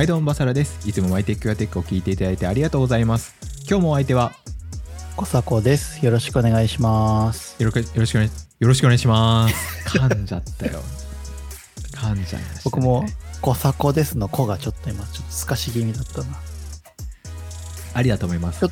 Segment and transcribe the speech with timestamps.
[0.00, 0.88] はいどうもバサラです。
[0.88, 3.34] いつもマイテックやテックを聞いていただいてありがとうございます。
[3.68, 4.32] 今日もお相手は
[5.14, 6.02] 小迫です。
[6.02, 7.62] よろしくお願いします。
[7.62, 9.98] よろくよろしくお願いよろしくお願いします。
[9.98, 10.80] 噛んじゃったよ。
[11.92, 13.04] 噛んじゃいました、ね、僕も
[13.42, 16.28] 小迫ですの子がちょっと今ちょっと透かし気味だったな。
[17.92, 18.60] ありだと思います。
[18.60, 18.70] ちょ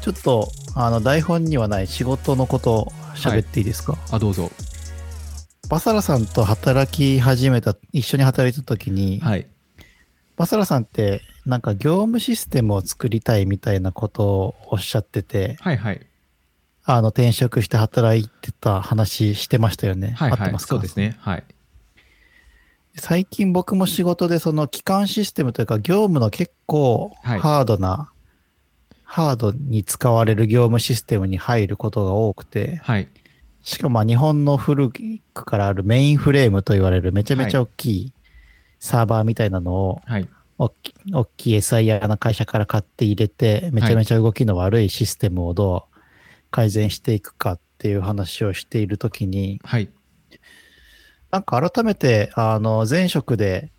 [0.00, 4.52] ちょっとあの台本にはない仕事のこと喋っていいですか、あどうぞ。
[5.68, 9.48] バサラさんと働き始めた、一緒に働いた時に、はい
[10.40, 16.00] バサラさんってなんか業務システムを作りたいみたいなことをおっしゃってて、はいはい。
[16.82, 20.12] あの転職して働いてた話してましたよね。
[20.12, 20.40] はいはい。
[20.40, 20.76] 合ってますか？
[20.76, 21.14] そうですね。
[21.18, 21.44] はい。
[22.96, 27.38] 最近僕も仕事でその基幹システムというか業務の結構はい。
[27.38, 28.10] ハードな、
[29.04, 33.08] ハードに使われる業務システムに入ることが多くて、はい。
[33.62, 38.12] しかもまあ日本の古くからあるメインフレームと言われるめちゃめちゃ大きい
[38.78, 40.26] サーバーみたいなのをはい
[40.64, 45.98] 大きい SIR の会社から買って入れてめちゃめちゃ動きの悪いシステムをどう
[46.50, 49.88] 改善していくかっていう話をしているときに、はい。
[51.30, 53.72] なんか改めて、あの、前職で、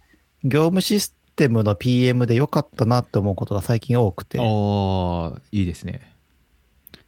[0.43, 4.37] 業務システムの PM で良かったなって思うことが最近多くて。
[4.37, 6.15] いおーいいですね。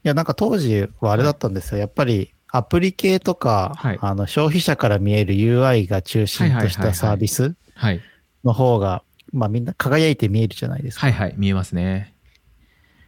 [0.04, 1.80] や、なんか当時はあれだったんですよ。
[1.80, 3.98] やっぱり、アプリ系とか、はい。
[4.02, 8.02] あの、消費者から見える UI が中心としたサービスはい。
[8.44, 9.04] の方が、
[9.34, 11.08] まあみんな輝いて見えるじゃないですか。
[11.08, 12.14] はいはい見えますね。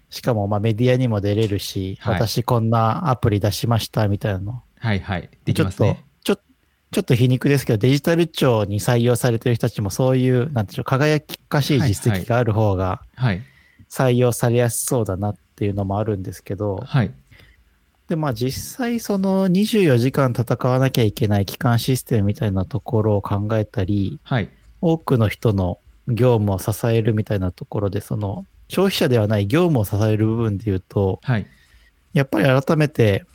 [0.10, 2.14] しかも、まあメディアにも出れるし、はい。
[2.16, 4.64] 私こんなアプリ出しましたみたいなの。
[4.80, 13.42] はいはいできちょっとますね、ちょ、ちょっと皮肉ですけど、デジタル庁に採用されてる人たちもそういう、なんていうの、輝かしい実績がある方がはい。
[13.90, 17.12] 採用されやすそうだなっていうのもあるんですけど、はい。
[18.08, 24.50] で、まあ実際その24時間戦わなきゃいけない基幹システムみたいなところを考えたり、はい。
[24.82, 31.48] 多くの人の業務を支えるみたいなところで、その消費者ではない業務を支える部分で言うと、はい。
[32.14, 33.26] やっぱり改めて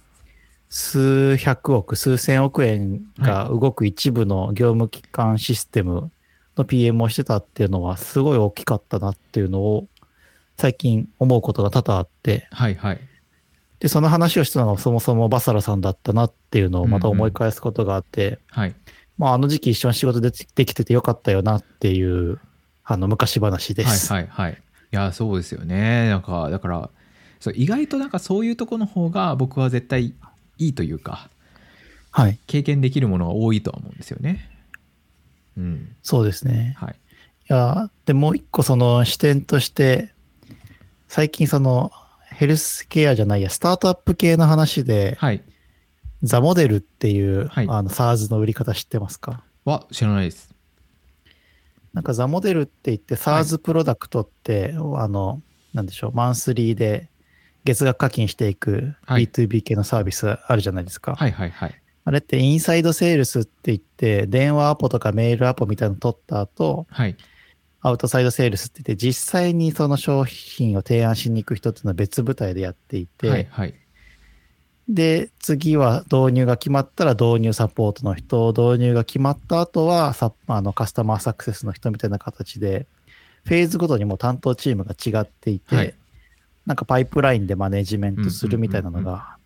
[0.70, 6.10] 数百億、数千億円が動く一部の業務機関システム
[6.56, 9.88] の PM をしてたっていうのはすごい大きかったなっていうのを
[10.56, 13.00] 最近思うことが多々あって、はいはい。
[13.80, 18.74] で、その話をしたのがそもそもバサラさんだったなっていうのをまた思い返すことがあって、はい。
[19.16, 22.38] まああの時期一緒に仕事でできててよかったよなっていう、
[22.92, 24.12] あの昔話です。
[24.12, 24.52] はいはいはい。
[24.52, 24.56] い
[24.90, 26.08] やそうですよね。
[26.08, 26.90] なんかだから
[27.38, 30.14] そう意外となんかそういうとこの方が僕は絶対
[30.58, 31.30] いいというか
[32.10, 32.38] はい。
[32.48, 34.50] 経験できるものが多いとは思うんですよね。
[35.56, 35.96] うん。
[36.02, 36.74] そうですね。
[36.76, 36.94] はい。
[36.94, 40.12] いや、で、もう一個その視点として、
[41.06, 41.92] 最近その
[42.30, 45.42] ヘルスケアじゃないや、スタートアップ系の話で、はい。
[46.22, 47.66] ザモデルっていう、はい。
[47.68, 49.44] あの SARS の売り方知ってますか？
[49.64, 50.49] は知らないです
[51.92, 55.42] なんかザモデルって言って、SARS プロダクトって、あの、
[55.74, 57.10] なんでしょう、マンスリーで
[57.64, 59.26] 月額課金していくはい。
[59.26, 61.14] B2B 系のサービスあるじゃないですか。
[61.14, 61.82] はいはいはい。
[62.04, 67.16] あれってインサイドセールスって言って、電話アポとかメールアポみたいなの取った後、はい。
[67.82, 73.74] アウトサイドセールスって言って、実際にその商品を提案しに行く人っていうのは別部隊でやっていて、はいはい
[74.90, 82.86] で、次は導入が決まったら導入サポートの人、導入が決まった後はサあのカスタマーサクセスの人みたいな形で、
[83.44, 85.94] フェーズごとにも担当チームが違っていて、はい
[86.66, 89.36] なんかパイプラインでマネジメントするみたいなのが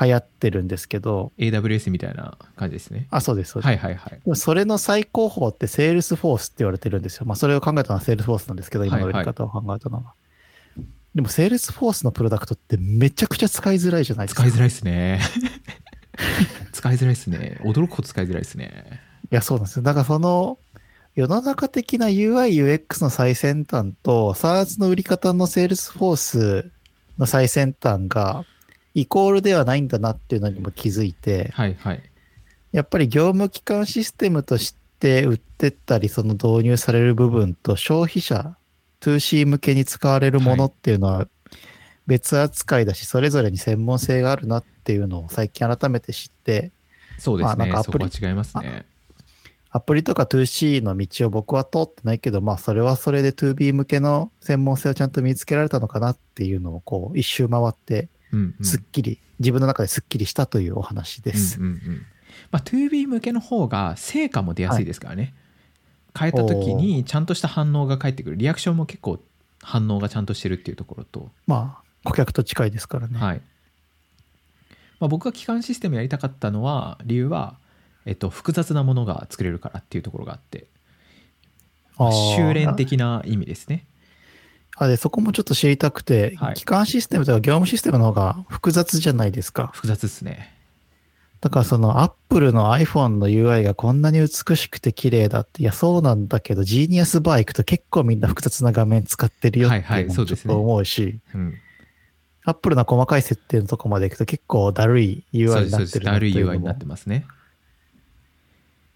[0.00, 3.68] 流行ってるんですけど、AWS みたいな感じですねあ、そうです、そうです。
[3.68, 7.26] はいはいはいそれの最高峰ってセールスフォースって言われてるんですよ。
[7.26, 10.14] まあそれを考えたのはセールスフォースなんですけど、今の売り方を考えたのは。
[11.16, 14.42] でもセールスフォースのプロダクトってめちゃくちゃ使いづらいじゃないですか。
[14.42, 15.20] 使いづらいですね
[16.72, 19.00] 使いづらいですね驚くほど使いづらいですね
[19.32, 19.82] いや、そうなんですよ。
[19.82, 20.58] だからその、
[21.14, 26.70] 世の中的な UI、UX の最先端と、 SaaS の売り方のセールスフォース
[27.18, 28.44] の最先端が、
[28.94, 32.02] イコールではないんだなっていうのにも気づいて、はいはい
[32.72, 38.56] やっぱり業務基幹システムとして売ってったり、その導入される部分と消費者、
[39.00, 41.28] 2C 向けに使われるものっていうのは
[42.06, 46.72] 別扱いだし、それぞれに専門性があるなっていうのを最近改めて知って、
[47.18, 48.86] そうですね、まあなんかアプリ違いますね。
[49.70, 58.64] アプリとか 2C の道を僕は通ってないけど、まあそれはそれで 2B 向けの専門性をちゃんと見つけられたのかなっていうのをこう一周回ってうんうん。
[58.64, 61.58] すっきり、自分の中ですっきりしたというお話です。
[61.58, 62.06] うんうんうん。
[62.50, 65.34] まあ、2B 向けの方が成果も出やすいですからね、
[66.16, 69.20] 変えた時にちゃんとした反応が返ってくるリアクションも結構
[69.60, 73.18] 反応がちゃんとしてるっていうところと、まあ顧客と近いですからね。
[73.18, 73.42] はい
[74.98, 77.58] まあ、僕が基幹システムやりたかったのは理由は、
[78.06, 80.68] えっと、複雑なものが作れるからっていうところがあって
[81.98, 83.86] あー修練的な意味ですね。
[84.78, 89.70] あで、そこもちょっと知りたくて、はい機関システムとか業務システムの方が複雑じゃないですか。
[89.72, 90.54] 複雑ですね。
[91.46, 101.54] だからその Apple の iPhone の UI がこんなに美しくて綺麗だって、いや、そうなんだけど、ジーニアスバー行くと結構みんな複雑な画面使ってるよってはいうちょっと思うし、うん。
[102.44, 105.66] Apple の細かい設定のとこまで行くと結構だるい UI。
[105.66, 107.24] になってるなだるい UI になってますね。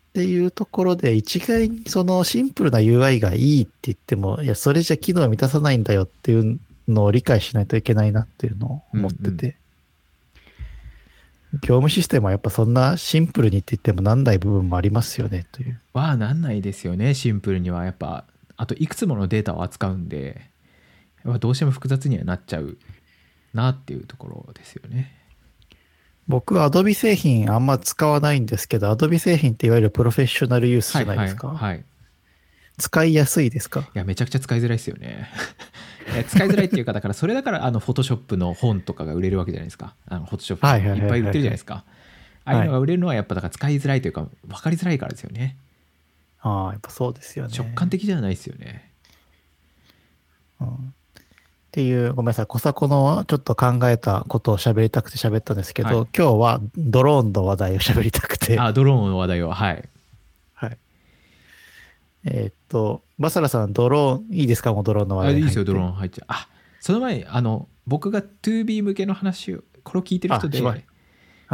[0.08, 6.58] っていうところで、一概にそのシンプルな UI がいいって言っても、いや、それじゃ機能を満たさないんだよっていう
[6.88, 9.56] のを理解しないといけないなっていうのを思ってて。
[11.54, 15.80] 業務システムはやっぱそんなシンプルにって言ってもなんない部分もありますよねという。
[15.92, 17.84] はなんないですよね、シンプルには。
[17.84, 18.24] やっぱ、
[18.56, 20.50] あといくつものデータを扱うんで、
[21.24, 22.78] やっぱどうしても複雑にはなっちゃう
[23.52, 25.16] なっていうところですよね。
[26.28, 31.48] 僕は Adobe 製品あんま使わないんですけど、Adobe 製品っていわゆるプロフェッショナルユースじゃないですか。
[31.48, 31.84] はいはい、はい。
[32.80, 33.88] い使いやすいですか？
[33.94, 35.28] や、めちゃくちゃ使いづらいですよね。
[36.16, 39.94] え使いづらいっていうか、だからそれだから、あの、フォトショップの本とかが売れるわけじゃないですか。
[40.08, 41.84] あの、フォトショップはいっぱい売ってるじゃないですか。
[42.44, 45.56] ああいうのが売れるのはやっぱだから使いづらいというか、分かりづらいからですよね。
[46.40, 47.54] ああ、やっぱそうですよね。
[47.56, 48.90] 直感的じゃないですよね。
[50.60, 59.74] うんっていう、ごめんなさい、小迫のちょっと考えたことを喋りたくて喋ったんですけど、はい今日はドローンの話題を喋りたくて、あ、ドローンの話題を、はい。
[59.74, 59.88] はい。
[62.24, 64.72] えーっと、バサラさん、ドローン、いいですか？
[64.72, 65.34] もうドローンの話題。
[65.34, 65.88] あいいですよ、ドローン。
[65.88, 66.26] ン入っちゃう。
[66.28, 66.48] あ
[66.80, 70.76] その前に、あの、僕が 2B 向けの話を、これを聞いてる人では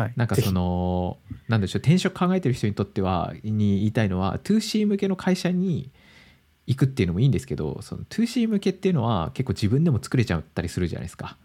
[0.06, 0.12] い。
[0.16, 1.18] なんかその、
[1.48, 5.90] なんでしょう、転職考えてる人にとっては、に言いたいのは、2C 向けの会社に
[6.66, 11.38] 行くっていうのもいいんですけど、その 2C 向けっていうのは結構自分でも作れちゃったりするじゃないですか。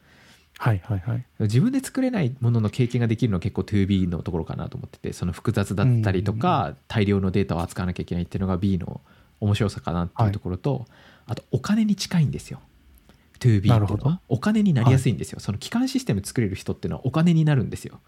[0.61, 1.25] はいはいはい。
[1.39, 9.01] 自分で作れないものの経験ができるのは結構 2B のところかなと思っててその複雑だったりとか大量のデータを扱わなきゃいけないっていうのが B の
[9.39, 10.85] 面白さかなっていうところと、
[11.25, 12.59] あとお金に近いんですよ。
[13.39, 14.21] 2B っていうのは。
[14.29, 17.99] お金になりやすいんですよ、その基幹システム作れる人っていうのはお金になるんですよ。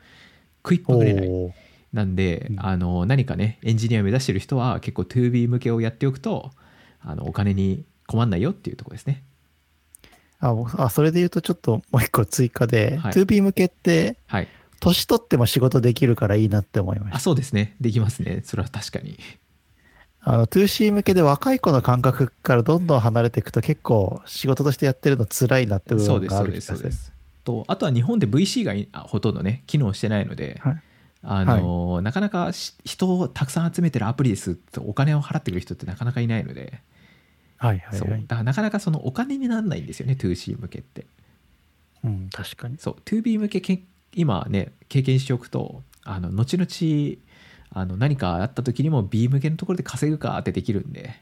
[0.64, 1.54] 食いっぱぐれない。
[1.92, 2.64] なんで、うん。
[2.64, 6.52] あの何かねエンジニアを目指してる人は結構 2B 向けをやっておくと
[7.02, 9.24] あのお金に困んないよっていうところですね
[10.44, 13.14] あ僕あ、それで言うとちょっともう一個追加で、はい。
[13.14, 14.48] 2B 向けって、はい。
[14.82, 17.18] 年取っても仕事できるからいいなって思いました。
[17.18, 17.78] あそうですね。
[17.80, 18.42] できますね。
[18.44, 19.18] それは確かに。
[20.20, 26.78] あの、2C 向けで若い子の感覚からどんどん離れていくと結構仕事としてやってるの辛いなって部そうですそう分がある気がする。
[26.84, 27.14] ですそうです
[27.44, 30.82] とあとは日本で VC がほとんどね機能してないので、はい。
[31.26, 36.82] あのなかなかし人をたくさん集めてるアプリですってお金を払ってくる人ってなかなかいないので、
[37.58, 38.24] はいはいはい。
[38.24, 41.06] からなかなかそのお金にならないんですよね 2C 向けって
[42.04, 42.78] うん、確かに。
[42.78, 43.84] そう 2B 向けけ
[44.14, 47.18] 今ね経験しておくとあの後々
[47.72, 51.16] あの何かあった時にも B 向けのところで稼ぐかってできるんで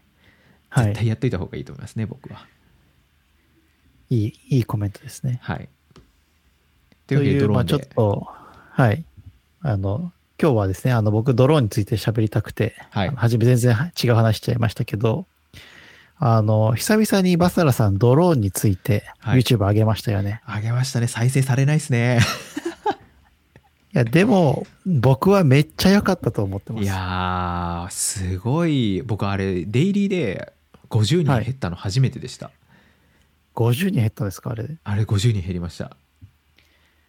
[0.70, 2.46] はい絶対やっといた方がいいと思いますね、僕は
[4.10, 5.40] いい、いいコメントですね。
[5.42, 5.70] はい
[7.08, 8.28] とというわけでいう、まあドローンで、ちょっと、
[8.72, 9.06] はい。
[9.62, 15.28] あの、今日はですね、あの、僕、ドローンについて喋りたくて、はい初め全然違う話しちゃいましたけど、
[16.24, 19.42] あの、久々にバサラさん、ドローンについて、はい。
[19.42, 20.40] YouTube 上げましたよね。
[20.46, 21.08] あげましたね。
[21.08, 22.20] 再生されないですね。
[23.92, 26.84] いや、でも、僕はめっちゃ良かったと思ってます。
[26.84, 29.02] いやーすごい。
[29.02, 30.54] 僕あれデイリーで
[30.92, 32.52] 50人減ったの初めてでした、
[33.56, 34.68] 50人減ったんですか、あれ。
[34.84, 35.98] あれ50人減りました。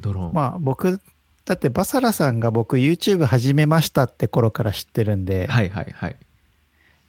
[0.00, 1.02] ドローン、まあ、僕、
[1.44, 6.16] だってバサラさんが僕 YouTube 始めましたって頃から知ってるんで、はいはいはい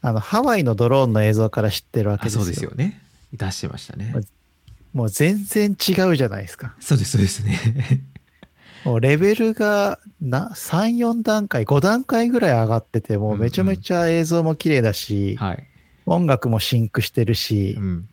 [0.06, 2.42] あの、ハワイのドローンの映像から知ってるわけですよ。
[2.42, 3.02] あそうですよね。
[3.32, 4.12] 出してましたね。
[4.14, 4.22] ま
[4.94, 6.76] もう全然違うじゃないですか。
[6.82, 8.04] そうですそうですね。
[8.84, 15.68] もうレベルがな3、4段階、5段階ぐらい上がってて、もうめちゃめちゃ映像も綺麗だし、はい、
[16.06, 18.10] 音楽もシンクしてるしう、ん、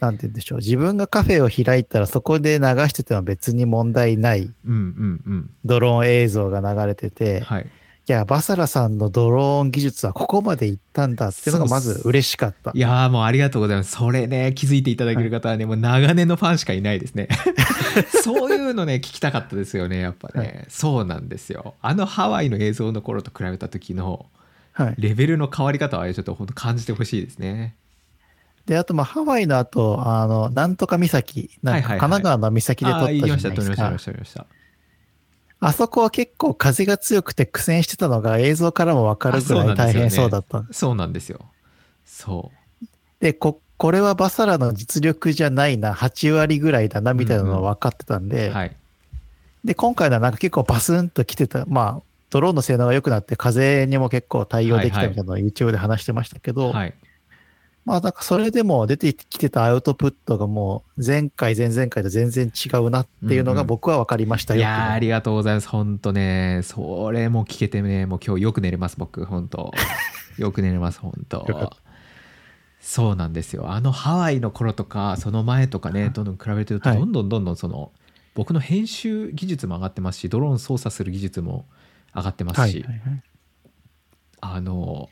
[0.00, 0.58] なんて言うんでしょう。
[0.58, 5.50] 自分がカフェを開いたらそこで流してても別に問題ないうんうんうん。
[5.64, 7.70] ドローン映像が流れてて、はい
[8.08, 12.80] いや、バサラさんのドローン技術はここまで行ったんだっていうのがまず嬉しかったい。
[12.80, 13.92] やーもうありがとうございます。
[13.92, 17.28] それね、気づいていただける方はね、もう長年のファンしかいないですね。
[18.24, 20.40] そういうのね、聞きたかったですよね、やっぱね。
[20.40, 21.74] はいそうなんですよ。
[21.80, 24.26] あのハワイの映像の頃と比べた時の
[24.72, 24.94] はい。
[24.98, 27.76] レベルの変わり方はちょっと本当感じてほしいですね。
[28.66, 34.34] で、あと、まあ、ハワイの後、あの、なんとか岬、なんかはいはいはい神奈川の岬で撮ったじゃない言いました、撮りですかました、撮りまし。
[34.34, 34.61] た、撮りました。
[35.64, 40.64] あそこは結構風が強くて苦戦してたのが映像からもわかるぐらい大変そうだった。
[40.72, 41.38] そうなんですよ。
[42.04, 42.50] そ
[43.20, 48.28] で、こ、これはバサラの実力じゃないな、8割ぐらいだな、みたいなのは分かってたんう。
[48.28, 48.76] で、はい。
[49.64, 56.94] で、今回のはなんか結構バスンと来てた、まあ、ドローンの性能が良くなって風にも結構対応できたみたいなのを YouTube で話してましたけど、はい。
[57.84, 65.68] まあ、だからそれでも出てきてたアウトプットがもう前回、前々回と全然違うなっていうのが僕は分かりましたよ、いやーありがとうございます。
[65.68, 69.72] 本当ね、それも聞けてね、もう今日よく寝れます、僕、本当。
[70.38, 71.44] よく寝れます、本当。
[72.80, 73.70] そうなんですよ。
[73.70, 76.98] あのハワイの頃とか、その前とかね、どんどん比べてると、はい。
[76.98, 77.92] どんどんどんどんその、
[78.34, 81.66] 僕の編集技術も上がってますし、ドローン操作する技術も
[82.14, 83.22] 上がってますし、はいはいはい。
[84.40, 85.10] あの、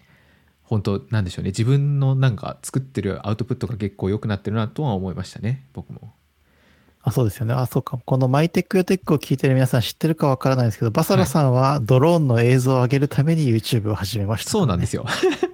[0.70, 6.12] 本当なんでしょうね、自分のなんか作ってるアウトプットが結構良くなってるなとは思いましたね、僕も。
[7.02, 7.54] あ、そうですよね。
[7.54, 7.98] あ、そうか。
[8.04, 15.06] このマイテックヨテックを聞いてる皆さん知ってるかわからないですけど、バサラさんはドローンの映像を上げるために YouTube を始めました、そうなんですよ。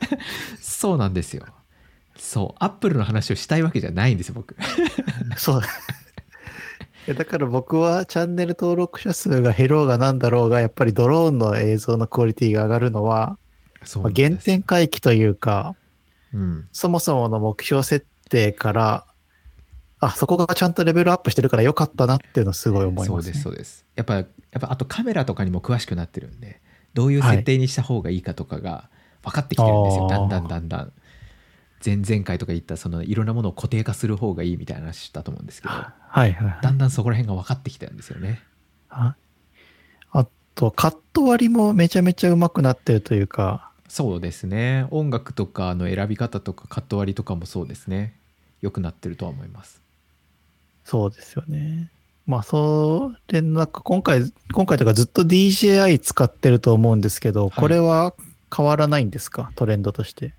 [0.61, 1.46] そうなんですよ。
[2.18, 4.54] そう、アップルの話をしたいわけじゃないんですよ、僕。
[5.38, 5.62] そう。
[5.62, 5.62] い
[7.06, 13.38] やだから僕はチャンネル登録者数が減ろうがなんだろうが、やっぱりドローンの映像のクオリティが上がるのは、
[14.02, 15.75] まあ原点回帰というか、
[16.33, 16.69] うん。
[16.73, 19.07] そもそもの目標設定から、
[20.00, 23.33] あ、そこがちゃんとレベルアップしてるから良かったなっていうのをすごい思います、ね。
[23.33, 23.87] そうです、そうです。
[23.95, 24.26] やっぱ、やっ
[24.61, 26.61] ぱあとカメラとかにも詳しくなってるんで、
[26.95, 28.88] どういう設定にした方がいいかとかが
[29.23, 30.93] 分かってきてるんですよ、はいだんだんだんだん。
[31.85, 35.93] 前々回とか言ったそのいろんなものを固定化する方がいいみたいな話したと思うんですけど、は
[36.26, 36.59] いはいはい。
[36.62, 38.43] だんだんそこら辺が分かってきたんですよね。
[38.88, 39.14] あ
[40.12, 44.87] あと、カット割りもめちゃめちゃ上手くなってるというか、そうですね。
[44.90, 48.14] 音楽とかの選び方とかカット割りとかもそうですね。
[48.61, 49.81] 良くなってるとは思います。
[50.85, 51.90] そうですよね。
[52.26, 58.14] まあ、それ、なんか今回、今回とかずっと DJI 使ってると思うんですけど、はいこれは
[58.55, 59.50] 変わらないんですか？
[59.57, 60.33] トレンドとして。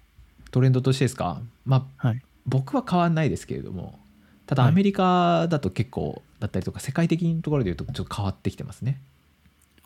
[0.52, 1.42] トレンドとしてですか？
[1.66, 2.22] まあ、はい。
[2.50, 4.00] 僕は変わんないですけれども
[4.46, 9.02] ただはいアメリカだと結構だったりとか世界的なところで言うとちょっと変わってきてますね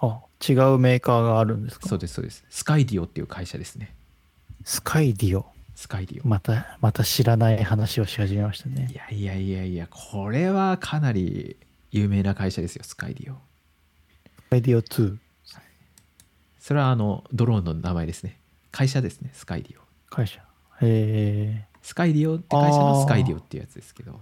[0.01, 1.87] あ、違うメーカーがあるんですか？
[1.87, 2.43] そうですそうです。
[2.49, 3.95] スカイディオっていう会社ですね。
[4.63, 5.45] スカイディオ？
[5.75, 8.89] スカイディオ、また、また知らない話をし始めましたいね。
[8.93, 11.55] やいやいやいやこれはかなり
[11.91, 13.35] 有名な会社ですよスカイディオ。
[13.35, 15.17] スカイディオ2
[16.59, 18.37] それはあのドローンの名前ですね。
[18.71, 19.81] 会社ですねスカイディオ。
[20.09, 20.39] 会社。
[20.39, 20.43] へ
[20.81, 21.65] え。
[21.81, 24.19] スカイディオって会社のスカイディオっていうやつですけど。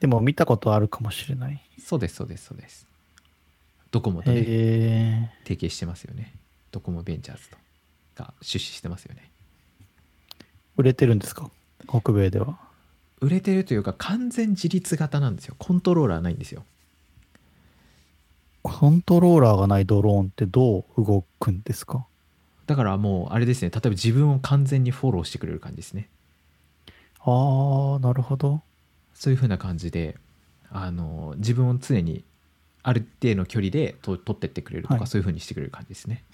[0.00, 1.60] でも見たことあるかもしれない。
[1.78, 2.86] そうですそうですそうです
[3.92, 5.32] ドコモとね。
[5.44, 6.34] 提携してますよね。
[6.72, 7.56] ドコモベンチャーズと
[8.16, 9.30] が出資してますよね。
[10.76, 11.50] 売れてるんですか？
[11.88, 12.58] 北米では。
[13.20, 15.54] 売れてるというか完全自立型なんですよ。
[15.58, 16.64] コントローラーないんですよ。
[18.62, 22.06] コントローラーがないドローンってどう動くんですか？
[22.66, 23.70] だからもうあれですね。
[23.70, 26.08] 例えば自分を完全にフォローしてくれる感じですね。
[27.20, 28.62] ああ、なるほど。
[29.14, 30.16] そういう風な感じで
[30.70, 32.24] あの自分を常に
[32.82, 35.06] ある程度の距離でと撮ってってくれるとか、はい。
[35.06, 36.24] そういう風にしてくれる感じですね。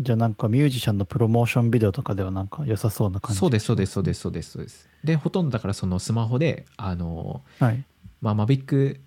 [0.00, 3.40] じゃあなんかミュージシャンのプロモーションビデオとかではなんか良さそうな感じ。
[3.40, 4.88] そうですそうですそうですそうですそうです。
[5.04, 7.84] でほとんどだからそのスマホであのはい。
[8.20, 9.00] まあマビック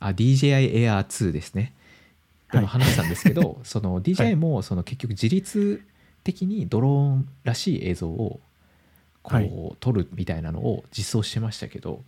[0.00, 1.74] あ DJI Air 2ですね。
[2.52, 5.82] でもはい話したんですけど、 その DJI もその結局自律
[6.24, 8.40] 的にドローンらしい映像を
[9.22, 9.46] こはい。
[9.48, 12.02] う撮るみたいなのを実装してましたけど、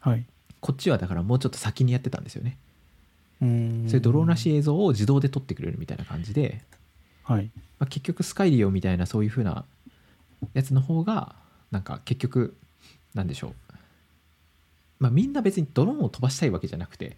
[0.00, 0.24] はい。
[0.60, 2.56] こっちはだからもうちょっと先にやってたんですよね。
[3.40, 3.88] うーん。
[3.88, 4.54] そういうドローンらしい。
[4.54, 6.62] い映像を自動で撮ってくれるみたいな感じで、
[7.24, 7.50] はい。
[7.78, 9.64] まあ、結局スカイリオみたいなそういう風な
[10.54, 11.34] やつの方が
[11.70, 12.56] なんか結局
[13.14, 13.54] なんでしょう
[14.98, 17.16] まあみんな別にドローンを飛ばしたいわけじゃなくて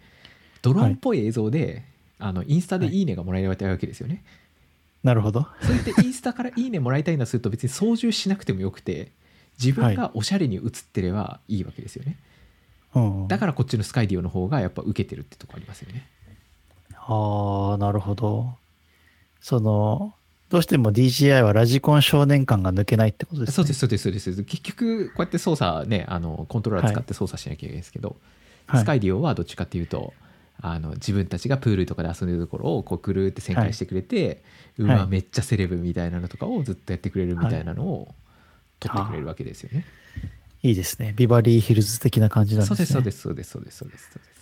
[0.61, 1.83] ドローンっぽい映像で、
[2.19, 4.23] あのインスタでいいねがもらえるわけですよね。
[5.03, 5.45] なるほど。
[5.61, 9.11] それでインスタからいいねもらいたいのすると別に操縦しなくてもよくて
[9.61, 10.61] 自分がおしゃれに映っ
[10.93, 12.17] てればいいわけですよね。
[12.17, 12.32] うん。
[13.27, 16.07] だからこっちのスカイディオの方がやっぱ受けてるってとこありますよね。
[16.95, 18.55] ああ、なるほど。
[19.41, 20.13] その、
[20.49, 23.53] どうしても DJI はラジコン少年感が抜けないってことですね。
[23.55, 28.15] そうですそうですそうです結局こうやって操作ねあのコントローラー使って操作しなきゃいけないですけど、
[28.67, 28.81] はい。
[28.81, 30.13] スカイディオはどっちかっていうと
[30.61, 34.43] あの自分たちがプールとかで遊んでるところをこうくるって旋回してくれて、
[34.77, 38.13] うわ、はいめっちゃセレブみたいなのとかをずっとやってくれるみたいなのを
[38.79, 39.85] 撮ってくれるわけですよね。
[40.19, 41.13] いいですね。
[41.15, 42.85] ビバリーヒルズ的な感じなんですね。
[42.85, 44.33] そうですそうですそうですそうですそうです。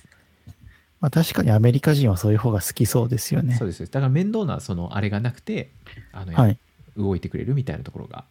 [0.99, 3.67] まあ確かにアメリカ人はそういう方が好きそうですよねそう。
[3.67, 5.71] ですだから面倒なそのあれがなくて
[6.11, 6.57] あの、はい。
[6.97, 8.25] 動いてくれるみたいなところが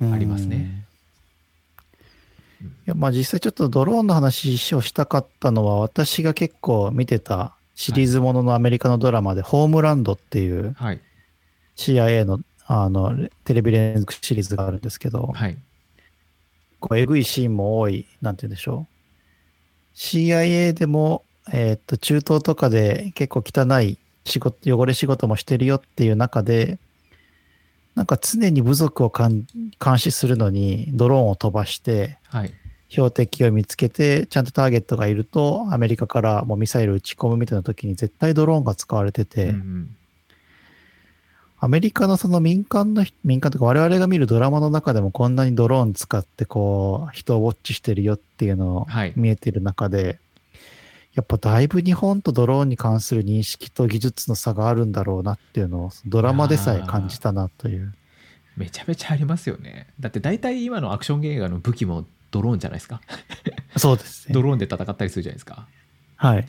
[0.00, 0.84] うんありますね。
[2.62, 11.00] いや、まあ実際ちょっとドローンの話をしたかったのは、私が結構見てたシリーズもののアメリカのドラマで、ホームランドっていうはい
[11.76, 15.56] CIA のあのテレビ連続シリーズがあるんですけど、はい
[16.86, 19.96] こうえぐいシーンも多い、なんて言うんでしょう。
[19.96, 26.78] CIA でも、えーっと、中東とかで結構汚い仕事、汚れ仕事もしてるよっていう中で、
[27.94, 29.46] なんか常に部族を監
[29.82, 32.52] 監視するのにドローンを飛ばして、はい
[32.88, 39.96] 標的を見つけて、ちゃんとターゲットがいると、アメリカからもうミサイル撃ち込むみたいな時に絶対ドローンが使われてて、うんうん
[41.66, 50.20] アメリカのその民間の人、民間とか我々が見るドラマの中でもこんなにドローン使ってこう、人をウォッチしてるよっていうのをはい見えてる中で、
[51.14, 57.92] やっぱだいぶ日本とドローンに関する認識と技術の差があるんだろうなっていうのをドラマでさえ感じたなという。
[58.56, 63.02] めちゃめちゃありますよねだって大体今のアクション映画の武器もドローンじゃないですか
[63.76, 64.34] そうですね。
[64.34, 65.66] ドローンで戦ったりするじゃないですか
[66.14, 66.48] はい。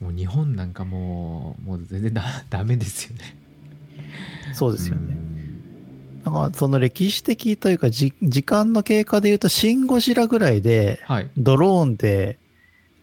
[0.00, 3.41] もう日本なんかもうもう全然だ ダメですよね
[4.54, 5.16] そうですよね。
[6.26, 6.32] うん。
[6.32, 11.30] なんかその歴史的というかじ時間の経過で言うと、シン・ゴジラぐらいではい。
[11.36, 12.38] ドローンで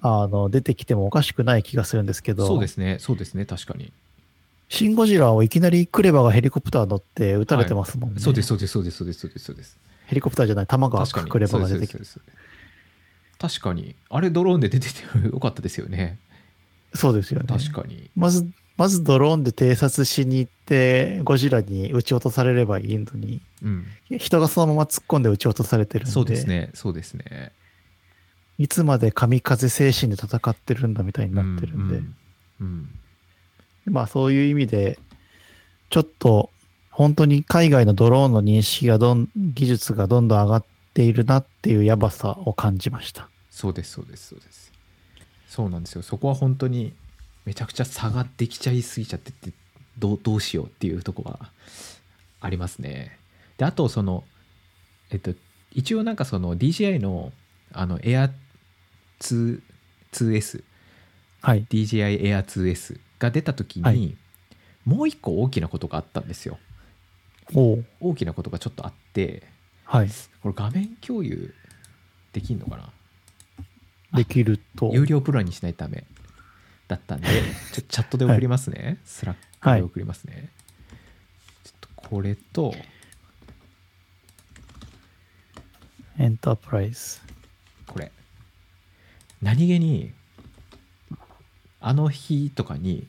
[0.02, 2.98] あの出てきてもおかしくない気がするんですけど、そうですね。
[3.00, 3.46] そうですね。
[3.46, 3.92] 確かに。
[4.70, 8.20] シン・ゴジラをいきなりクレバがヘリコプター乗って撃たれてますもんね。
[8.20, 9.78] そうですそうですそうですそうですそうですそうです。
[10.06, 12.00] ヘリコプターじゃない、弾がクレバが出てきて。
[13.40, 13.96] 確かに。
[14.10, 16.20] あれドローンで出ててよかったですよね。
[16.94, 17.48] そうですよね。
[17.48, 18.10] 確かに。
[18.16, 18.48] まず、
[18.80, 23.86] まずドローンで偵察しに行って、ゴジラに撃ち落とされればいいのに、うん。
[24.18, 26.70] 人がそのまま突っ込んで撃ち落とされてるんで、そうですね。
[26.74, 27.52] そうですね。
[28.58, 32.16] いつまで神風精神で戦ってるんだみたいになってるんで、うん
[32.62, 32.90] うん
[33.86, 34.98] まあそういう意味で、
[35.90, 36.50] ちょっと
[36.90, 43.28] 本当に海外のドローンの認識がどん、技術がどんどん上がっているなっていうやばさを感じました。
[43.50, 44.72] そうですそうですそうです。
[45.50, 46.02] そうなんですよ。
[46.02, 46.94] そこは本当に
[47.46, 49.52] めちゃくちゃ差ができちゃいすぎちゃってて
[49.98, 51.52] どうどうしようっていうとこが
[52.42, 53.18] ありますね
[53.58, 54.24] であとその
[55.12, 55.34] えっと
[55.72, 57.32] 一応なんかその DJI の
[57.74, 59.62] あの Air2
[60.12, 60.64] 2S
[61.42, 61.66] はい。
[61.70, 64.18] DJI Air 2S が出た時に、はい
[64.86, 66.58] もう一個大きなことがあったんですよ
[67.54, 69.44] 大きなことがちょっとあって
[69.84, 70.10] はい。
[70.42, 71.54] これ画面共有
[72.34, 72.90] できんのかな？
[74.18, 74.92] できると。
[74.94, 76.06] 有料プランにしないとダメ
[76.90, 77.28] だったんで
[77.72, 80.50] ちょチャットで送りますね、スラックで送りますね、
[81.64, 82.74] ちょっとこれと
[86.18, 87.20] エンタープライズ。
[87.88, 88.12] これ。
[89.42, 90.12] 何気に
[91.80, 93.08] あの日とかに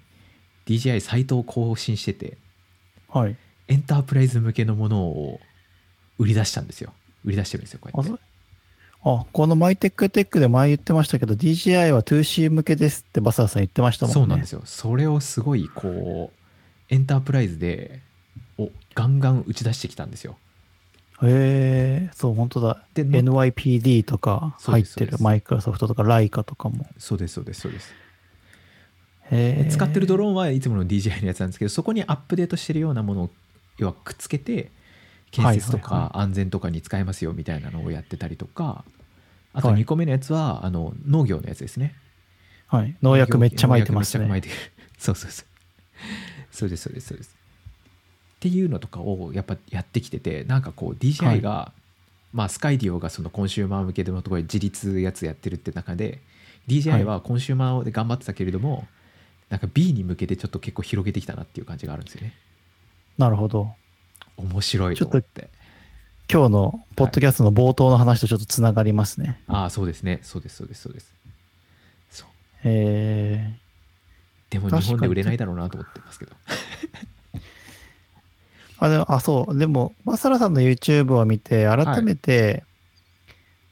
[0.66, 2.38] DJI サイトを更新してて
[3.08, 3.36] はい。
[3.66, 5.40] エンタープライズ向けのものを
[6.18, 6.92] 売り出したんですよ。
[7.24, 8.10] 売り出してるんですよこうやあって。
[8.10, 8.29] そ
[9.02, 14.14] あ、このマイテックテックで前言ってましたけど、DJI は 2C 向けですってバサラさん言ってましたもんね。
[14.14, 18.00] そうなんですよそれをすごいこうエンタープライズで
[18.58, 20.36] おガンガン打ち出してきたんですよ
[21.22, 22.84] へえ、そう、本当だ。
[22.94, 26.86] で NYPD とか入ってるマイクロソフトとかライカとかも。
[26.98, 27.92] そうですそうですそうです。
[29.70, 33.30] 使ってるドローンはいつもの DJI のやつなんですけどそこにアップデートしてるようなものを
[33.78, 34.72] 要はくっつけて
[35.30, 38.84] 建設とはいはいか安全とかに使えますよみたいなのをやってたりとか
[39.52, 39.82] あとはい。
[39.82, 41.94] 2個目のやつはあの農業のやつですね。
[42.66, 42.96] はい。
[43.02, 44.26] 農薬めっちゃ撒いてますね。
[44.26, 45.46] めっちゃ撒いてる そうそうそう。
[46.50, 47.36] そうですそうですそうです。
[48.36, 51.72] っていうのとかをやっぱやってきててなんかこう DJI が、
[52.32, 56.20] まあスカイディオがそのコンシューマー向けでのところで自立やつやってるって中で
[56.68, 58.86] DJI はコンシューマーで頑張ってたけれども、
[59.48, 62.34] なんか B に向けてちょっと結構広げてきたなっていう感じがあるんですよね。
[63.18, 63.74] なるほど。
[64.40, 65.48] 面白いと思って
[66.33, 69.40] 今日のポッドキャストの冒頭の話とちょっとつながりますね。
[69.48, 71.14] ああそうですねそうですそうですそうです
[72.11, 72.29] そう
[72.64, 73.59] へえ。
[74.50, 76.33] でも日本で売れないだろうなと思ってますけど
[78.81, 79.59] あ、でも、あ、そう。
[79.59, 82.64] でも、バサラさんの YouTube を見て、改めて、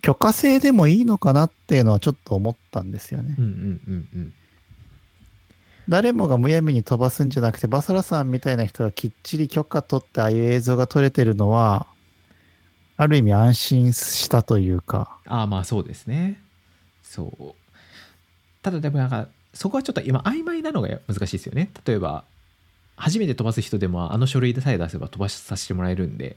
[0.02, 3.34] 許可制でもいいのかなっていうのはちょっと思ったんですよね。
[3.38, 4.34] うんうんうんうん
[5.88, 11.86] 誰もがむやみに飛ばすんじゃなくて、バサラさんみたいな人がきっちり許可取って、ああいう映像が撮れてるのは、
[12.98, 16.40] ある意味安心したというか、ああまあそうですね。
[17.02, 17.54] そう。
[18.60, 21.70] ただでもなんかそこはちょっと今曖昧なのが難しいですよね。
[21.86, 22.24] 例えば
[22.96, 26.36] 初めて飛ばす人でもあの書類でさえ出せば飛ばさせてもらえるんで。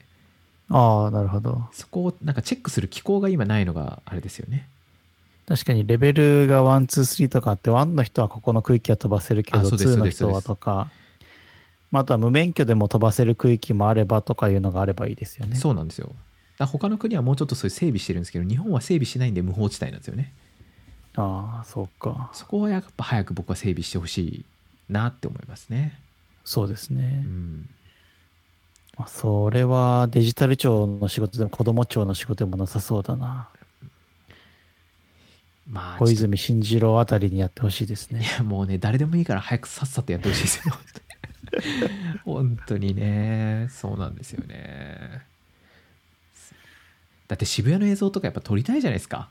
[0.70, 1.68] ああ、なるほど。
[1.74, 4.70] そこをなんかチェックする機構が今ないのがあれですよね
[5.52, 10.90] 確かにレベルが1、2、3とかあって、1の人はここの区域は飛ばせるけど、あそうです2の人はとか、
[11.92, 15.58] まあ、あとは無免許でも飛ばせる区域もあればとかいうのがあればいいですよね。
[15.58, 16.16] そうなんですよ
[16.58, 20.34] だ他の国はもうちょっとそういう整備してるんですけど日本は整備しないんで無法地帯なんですよね
[21.16, 22.30] ああ、そうか。
[22.32, 24.46] そこはやっぱ早く僕は整備してほしい
[24.88, 26.00] なって思いますね
[26.46, 27.28] そうですねう。
[27.28, 27.70] ん
[28.98, 33.50] まあ、それはデジタル庁の仕事でも子供庁の仕事でもなさそうだな。
[35.72, 38.26] まあ小泉進次郎あたりにやってほしいですいね。
[38.38, 40.76] やもうね誰でもいいから早くさっさとやってほしいですよ。
[42.26, 45.22] 本当にねそうなんですよね。
[47.28, 49.30] だって渋谷の映像とかやっぱ撮りたいじゃないですか。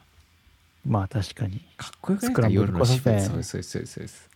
[0.86, 1.60] まあ確かに。
[1.76, 2.30] かっこよくない？
[2.30, 3.20] ですか夜の渋谷。
[3.20, 4.30] そうですそうですそうです。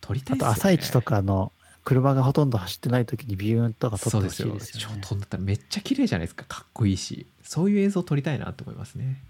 [0.00, 1.50] 撮りたあといですよ、ね、朝一とかの
[1.84, 4.90] 車がほとんど走ってない時にビューンとか撮ってほしいそうですよですよ。
[4.90, 4.94] ね。
[4.94, 6.44] ちょっと撮ったらめっちゃ綺麗じゃないですか。
[6.44, 7.26] かっこいいし。
[7.42, 9.20] そういう映像撮りたいなと思いますね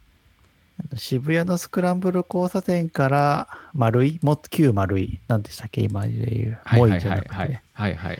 [0.96, 7.34] 渋谷のスクランブル交差点から丸い、もっと旧丸い、なんでしたっけ今でいはいもういじゃなくて。
[7.34, 8.18] はいはい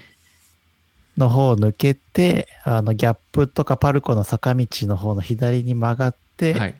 [1.16, 6.74] の方を抜けて、あの、ギャップとかパルコの坂道の方の左に曲がって、はい。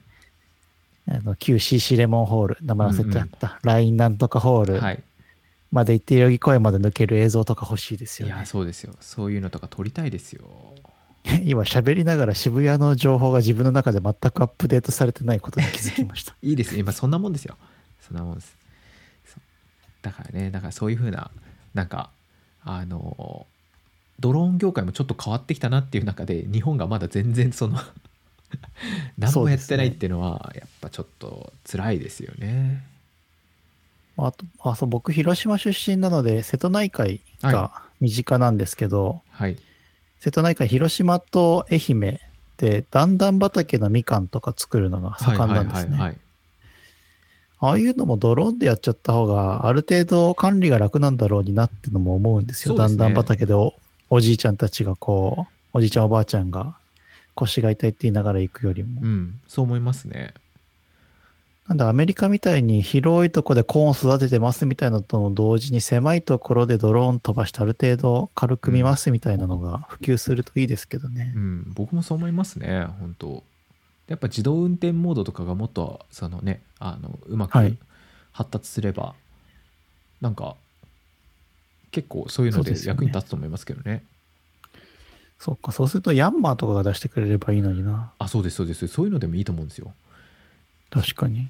[1.09, 5.03] あの、旧 CC レモンホール、名前忘れちゃった、ラインなんとかホールはい。
[5.71, 8.41] まで行って、代々木公園まで抜ける映像とか欲しいですいよね。
[8.41, 8.95] やそうですよ。
[9.01, 10.43] そういうのとか撮りたいですよ
[11.45, 16.35] 今喋りながら渋谷の情報が自分の中で全くアップデートされてないことに気づきました。
[16.43, 17.57] いいですね今そんなもんですよ。
[18.01, 18.57] そんなもんです。
[20.03, 21.31] だからねだからそういうふうな
[21.73, 22.11] なんか
[22.63, 23.47] あの
[24.21, 27.81] ドローン業界もちょっと変わってきたなっていう中で日本がまだ全然その
[29.17, 32.85] 何もやってないっていうのはやっぱちょっと辛いですよね。
[34.17, 39.57] あと、あ、そう、僕、広島出身なので、瀬戸内海が身近なんですけど、はい
[40.25, 42.19] 瀬戸内海、広島と愛媛
[42.57, 45.91] で、段々畑のみかんとか作るのが盛んなんですね。
[45.91, 46.19] はいはいはいはい
[47.61, 52.77] ああいうのもドローンでやっちゃった方が、ある程度管理が楽なんだろうになってのも思うんですよ。
[52.77, 53.73] そうですね段々畑でお
[54.11, 56.77] おじいちゃんたちがこう、おじいちゃんおばあちゃんが
[57.35, 59.01] 腰が痛いって言いながら行くよりも。
[59.03, 60.35] うんそう思いますね
[61.69, 71.33] なんでアメリカみたいに広いとこでコーン育ててますみたいなのと同時に狭いところでドローン飛ばしてある程度軽く見ますみたいなのが普及するといいですけどね。
[71.35, 71.39] う。
[71.39, 73.43] ん僕もそう思いますね本当。
[74.09, 77.79] やっぱ自動運転モードとかがもっとそのねあのうまくはい
[78.33, 79.15] 発達すれば、
[80.21, 80.57] なんか
[81.93, 84.03] 結構そういうので役に立つと思いますけどね。
[85.39, 88.13] そっか、そうするとヤンマーとかが出してくれればいいのにな。
[88.19, 88.89] あそうですそうです。
[88.89, 89.95] そういうのでもいいと思うんですよ
[91.03, 91.49] 確かに。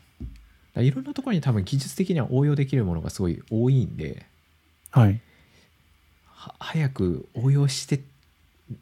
[0.75, 4.27] らいろんなところに多分技術的には応用できるものがすごい多いんで
[4.91, 5.21] はい。
[6.27, 8.01] は早く応用して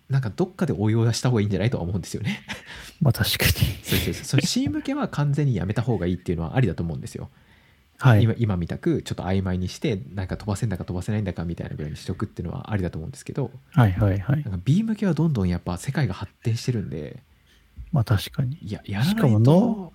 [0.09, 2.45] なんかどっかで応用した方がいいんじゃないとは思うんですよね
[3.01, 3.53] まあ確かに。
[3.83, 7.29] そうそうそう C 向けは完全にやめた方がいいっていうのはありだと思うんですよ
[7.99, 8.23] はい。
[8.23, 14.43] 今今みたくちょっと曖昧にしてなんか飛ばせんだか飛ばせないんだかみたいなぐらいにしとくっていうのはありだと思うんですけどはいはいはい。
[14.45, 17.23] なんか B 向けはどんどんやっぱ世界が発展してるんで
[17.93, 18.59] まあ確かに。
[18.63, 19.93] いややらないとしかもの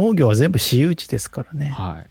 [0.00, 1.70] 農業は全部私有地ですからね。
[1.70, 2.06] はい、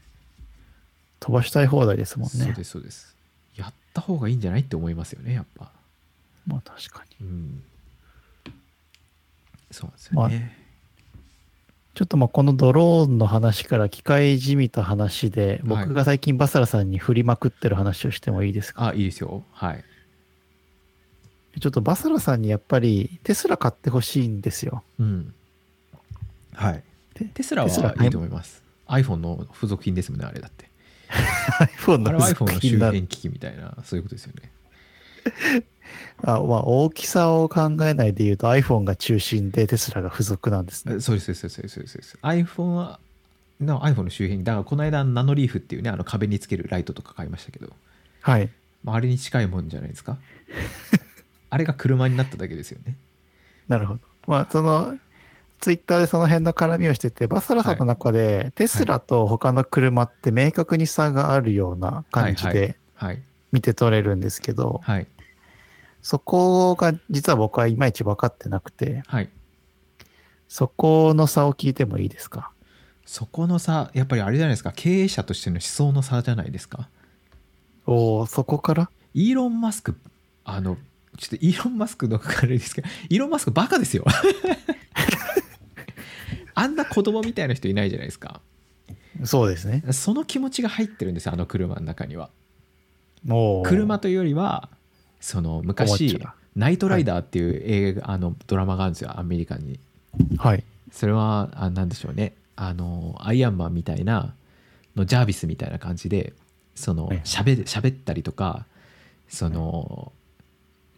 [1.19, 2.29] 飛ばしたい放題ですもんね。
[2.45, 2.63] そうで。
[2.63, 3.15] すそうです。
[3.55, 5.71] やった方がいいんじゃないって思いますよねやっぱ。
[6.45, 7.27] まあ確かに。
[7.27, 7.63] うん。
[9.71, 10.57] そうですよね、
[11.93, 15.61] ちょっとまあこのドローンの話から機械じみた話で、はい。
[15.85, 18.87] 僕が最近バサラさんに振りまくってる話をしてもいいですか？
[18.89, 19.43] あいいですよ。
[19.51, 19.83] はい。
[21.59, 24.83] ちょっとバサラさんにやっぱりテスラ買ってほしいんですよ。
[24.99, 25.33] うん。
[26.53, 26.83] はい
[27.17, 28.63] テテスラテスラはいいと思います。
[28.87, 30.69] iPhone の付属品ですもんねあれだって。
[31.77, 34.51] iPhone の付 iPhone の周辺機器みたいなそういうことですよね。
[36.23, 40.95] あ、まあ大きさを考えないで言うと iPhone が中心でテスラが付属なんですね。
[40.95, 41.93] えそうですそうですそうですそうです。
[41.93, 42.99] そうです iPhone は
[43.59, 47.73] の iPhone の周辺だからこの間ナノリーフっていうねあの壁につけるライトとか買いましたけど、
[48.21, 48.49] はい。
[48.83, 50.17] まあ、あれに近いもんじゃないですか。
[51.49, 52.95] あれが車になっただけですよね。
[53.67, 53.99] なるほど。
[54.27, 54.97] まあその、
[55.59, 63.21] ツイッターでその辺の絡みをしてて、バサラさんの中で、テスラと他の車って明確に差があるような感じではい。
[63.51, 65.07] 見て取れるんですけど、はい。
[66.01, 69.29] そこが実は僕はいまいち分かってなくて、はい。
[70.47, 72.51] そこの差を聞いてもいいですか？
[73.05, 74.71] そこの差やっぱりあれじゃないですか？
[74.75, 76.87] 経営者としての思想の差じゃないですか？
[77.85, 78.89] おおそこから？
[79.13, 79.97] イーロン・マスク
[80.45, 80.77] あの
[81.17, 84.05] ちょっとイーロン・マスクのあれですけどイーロン・マスクバカですよ
[86.57, 88.41] あんな子供みたいな人いないじゃないですか。
[89.23, 89.83] そうですね。
[89.91, 92.31] その気持ちが入ってるんですよあの車の中には。
[93.23, 93.63] もう。
[93.63, 94.69] 車というよりは
[95.19, 99.79] その昔ちゃ「ナイトライダー」っていう映画、あのドラマがあるんですよアメリカに。
[100.39, 100.63] はい。
[100.91, 102.33] それはあなんでしょうね。
[102.55, 104.33] あのアイアンマンみたいな
[104.95, 106.33] のジャービスみたいな感じで
[106.73, 108.65] そのはいしゃべ喋ったりとか
[109.29, 110.11] その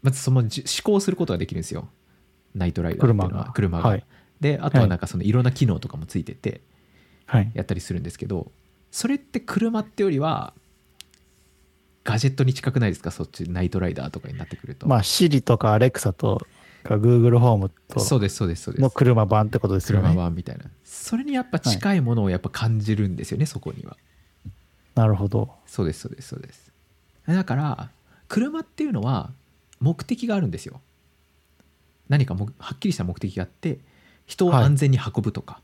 [0.03, 1.89] まずそのじ思考することができるんですよ。
[2.55, 3.51] ナイトライダーっていうのは。
[3.53, 3.89] 車が。
[3.89, 4.05] はい
[4.39, 6.61] であとはなんかそのいろんな機能とかもついてて
[7.25, 7.51] はい。
[7.53, 8.51] やったりするんですけど
[8.91, 10.53] それって車ってよりは
[12.03, 13.11] ガジェットに近くないですか？
[13.11, 14.87] そっちナイトライダーとかになってくると。
[14.87, 16.41] まあ、シリとかアレクサと
[16.83, 18.81] か Google ホームとそうですそうですそうです。
[18.81, 20.15] の車版ってことですよ車ね。
[20.15, 20.65] 版みたいな。
[20.83, 23.95] それにやっぱ近いものをやっぱ感じるんですよね、そこには。
[24.95, 25.53] なるほど。
[25.67, 26.71] そうですそうですそうです。
[27.27, 27.89] だから
[28.27, 29.29] 車っていうのは
[29.79, 30.81] 目的があるんですよ。
[32.07, 33.77] 何かもはっきりした目的があって
[34.29, 35.59] 人を安全に運ぶとか、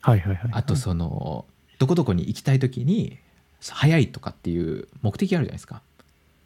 [0.00, 0.50] はいはいはい。
[0.52, 1.44] あとその
[1.78, 3.18] どこどこに行きたい時に
[3.60, 5.82] 速いとかっていう目的があるじゃないですか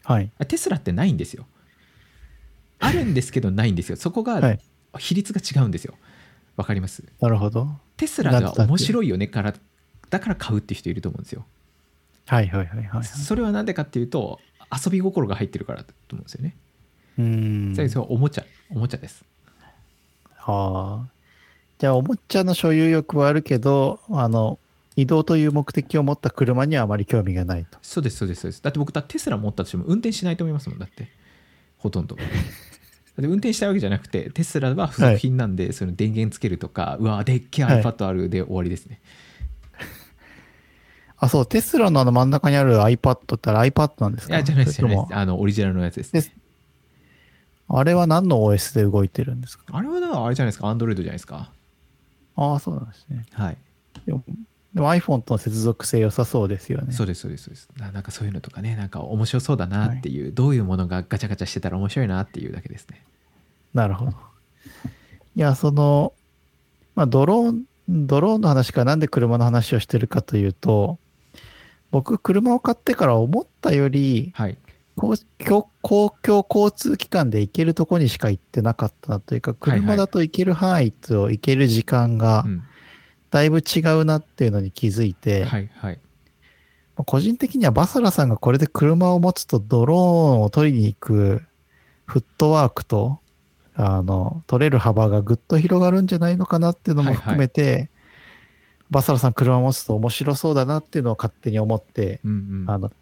[0.04, 0.30] はい。
[0.48, 1.46] テスラってないんですよ
[2.80, 4.58] あるんですけどないんですよそこがはい。
[4.98, 5.94] 比率が違うんですよ
[6.56, 7.04] わかります？
[7.20, 7.68] なるほど。
[7.98, 9.54] テスラが面白いよねから
[10.08, 11.44] だから買うって人いると思うんですよ
[12.26, 13.04] はいはいはいはい。
[13.04, 14.40] それは何でかっていうと
[14.72, 16.56] 遊び心が入ってるからだと思うんですよね。
[17.18, 17.74] うーん。
[17.76, 19.24] それはおもちゃおもちゃです。
[20.38, 21.15] はあ。
[21.78, 24.58] じゃあ、おもちゃの所有欲はあるけど、あの、
[24.96, 27.78] 移動という目的を持った車にはあまり興味がないと。
[27.82, 28.62] そうですそうですそうです。
[28.62, 31.08] だって僕テスラ持ったとしても運転しないと思いますもんだって
[31.76, 32.16] ほとんど。
[32.16, 32.26] だっ
[33.16, 39.00] て運転したいわけじゃなくてテスラは付属品なんで、その電源つけるとかうわでっけえはい iPad あるで終わりですね。
[41.18, 44.34] あ、そう、テスラのあの真ん中にある iPad ってあれ iPad なんですか？
[44.34, 46.30] いやじゃないですじゃないであのオリジナルのやつです、ねで。
[47.68, 49.64] あれは何の OS で動いてるんですか？
[49.72, 51.52] あれはだからあれじゃないですか？Android じゃないですか？
[52.36, 53.26] ああ、そうなんですね。
[53.32, 53.56] はい。
[54.06, 54.22] でも
[54.74, 56.92] でも iPhone との接続性良さそうですよね。
[56.92, 57.68] そうですそうですそうです。
[57.78, 63.02] ななんかそういうのとかねなんか面白そうだなっていう、どういうものがガチャガチャしてたら面白いなっていうだけですね。
[63.72, 64.12] なるほど。
[64.12, 66.12] いや、その、
[66.94, 70.98] まあ、ドローン、ドローンの話からなんで車の話をしてるかというと、
[71.90, 74.56] 僕、車を買ってから思ったより、はい。
[74.96, 82.62] 公共公共交通機関で行けるとこにしか行ってなかったなというか、はいはい車だと行ける範囲と行ける時間がうん。
[83.30, 86.00] だいぶ違うなっていうのに気づいて、はいはい。
[86.96, 91.42] まあ個人的にはバサラさんがこれで車を持つとドローンを取りに行く
[92.06, 93.18] フットワークと、
[93.74, 97.90] あの、取れる幅がぐっと広がるんじゃないのかなっていうのも含めて、
[98.90, 102.70] バサラさん車を持つと面白そうだなっていうのを勝手に思って、うんうん。
[102.70, 102.92] あの、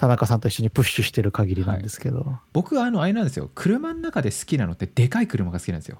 [0.00, 3.50] 田中さんと一緒にプッシュしてる限りなんですけど、僕はあのあれなんですよ。
[3.54, 5.98] 車の中で好きなのってでかい車が好きなんですよ。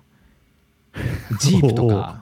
[1.39, 2.19] ジープとか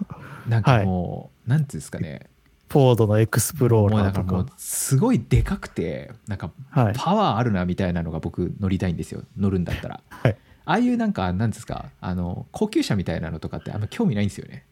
[0.49, 2.27] なんかもう、なんていうんですかね。
[2.69, 4.39] フォードのエクスプローラーとか。
[4.39, 4.47] も。
[4.57, 6.95] すごいでかくてなんかはい。
[6.97, 9.23] パワーあるなみたいなのが僕乗りたいんですよ。
[9.37, 10.01] 乗るんだったら。
[10.09, 10.37] はい。
[10.65, 14.67] ああいうなんかなんですかあの高級車みたいなのとかってあんま興味ないんですよね。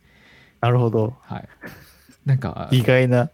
[0.60, 1.14] なるほど。
[1.20, 1.48] はい。
[2.24, 3.30] なんか意外な。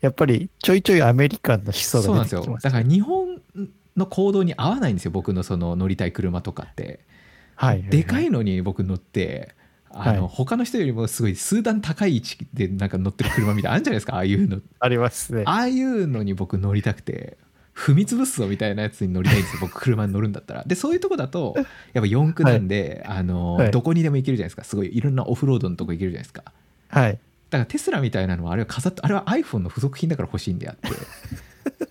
[0.00, 2.58] やっぱりちょいちょいアメリカンの思想そうなんですよ。
[2.62, 3.40] だから日本
[3.96, 7.00] の行動に合わないんですよ僕のその乗りたい車とかって。
[7.54, 7.82] はい。
[7.82, 9.54] でかいのに僕乗って
[9.90, 10.32] あの、はい。
[10.32, 14.60] 他の人よりもすごい数段高い位置でなんか乗ってる車みたいあるんじゃないですかああいうの。
[14.80, 15.42] ありますね。
[15.46, 17.38] ああいうのに僕乗りたくて
[17.74, 20.64] 踏み潰すぞみたいなやつに乗りたいんですよ僕車に乗るんだったら。
[20.66, 23.70] でそういうとこだとやっぱ四駆なんで、あのはい。
[23.70, 24.64] どこにでも行けるじゃないですか。
[24.64, 26.44] すごいいろんなオフロードのとこ行けるじゃないですか。
[26.88, 27.18] はい。
[27.58, 30.88] だからテスラみたいなのはあれは飾ってあれは iPhone の付属品だから欲しいんであって。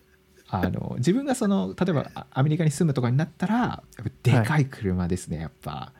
[0.47, 3.84] あの自分がその例えばあアメリカに住むとかになったら
[4.23, 5.91] でかい車ですね、やっぱ。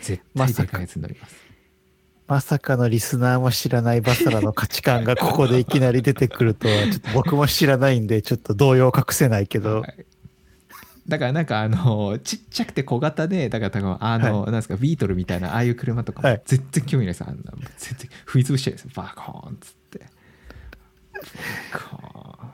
[0.00, 1.36] 絶対でかいやつに乗ります、
[2.26, 10.06] まさかのリスナーも知らないバサラの価値観がここでいきなり出てくるとは、ちょっと僕も知らないんで、ちょっと動揺を隠せないけど、はい
[11.08, 16.36] だからなんかあのちっちゃくて小型でだから多分あの、なんですかビートルみたいなああいう車とかはい。
[16.36, 18.84] も全然興味ないです、あんな全然踏み潰しちゃうんです。
[18.84, 20.06] よバコーンっつって。
[21.72, 22.46] こ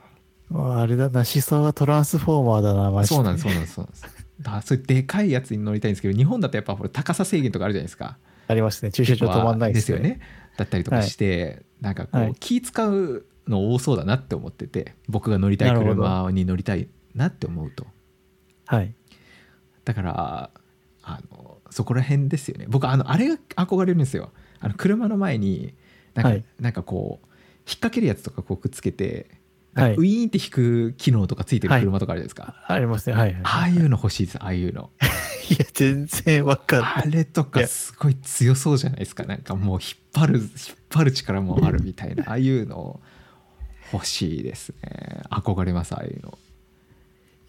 [0.49, 3.15] もうあれだな、思想はトランスフォーマーだな、マジで。
[3.15, 4.27] うそうなんですそうなんですそうなんです。
[4.41, 8.17] だそういうでかいやつに乗りたいんですけど日本だとやっぱほら高さ制限とかあるじゃないですか。
[8.47, 8.93] ありますね。
[8.93, 9.99] 駐車場止まんないですよ。
[9.99, 10.21] ね。
[10.57, 12.35] だったりとかして、なんかこう、はい。
[12.41, 17.87] 気使うの多そうだなって思ってて僕が乗りたい車に乗りたいなって思うと
[18.69, 18.95] はい。
[19.85, 20.51] だから
[21.03, 22.67] あのそこら辺ですよね。
[22.69, 24.31] 僕あのあれが憧れるんですよ。
[24.61, 25.75] あの車の前に
[26.15, 26.45] なんか,、はい。
[26.61, 29.31] なんかこう引っ掛けるやつとかこうくっつけて
[29.75, 33.17] ウィーンって引く機能とかついてる車とかあるじゃないですか、ありますね。
[33.17, 33.41] はい、はい。
[33.43, 34.91] ああいうの欲しいですああいうの。
[35.51, 36.93] いや、全然わかんない。
[36.97, 39.25] あれとかすごい強そうじゃないですか。
[39.25, 40.49] なんかもう引っ張る引っ
[40.91, 42.25] 張る力もあるみたいな。
[42.29, 43.01] ああいうの
[43.93, 45.23] 欲しいですね。
[45.31, 46.39] 憧れますああいうの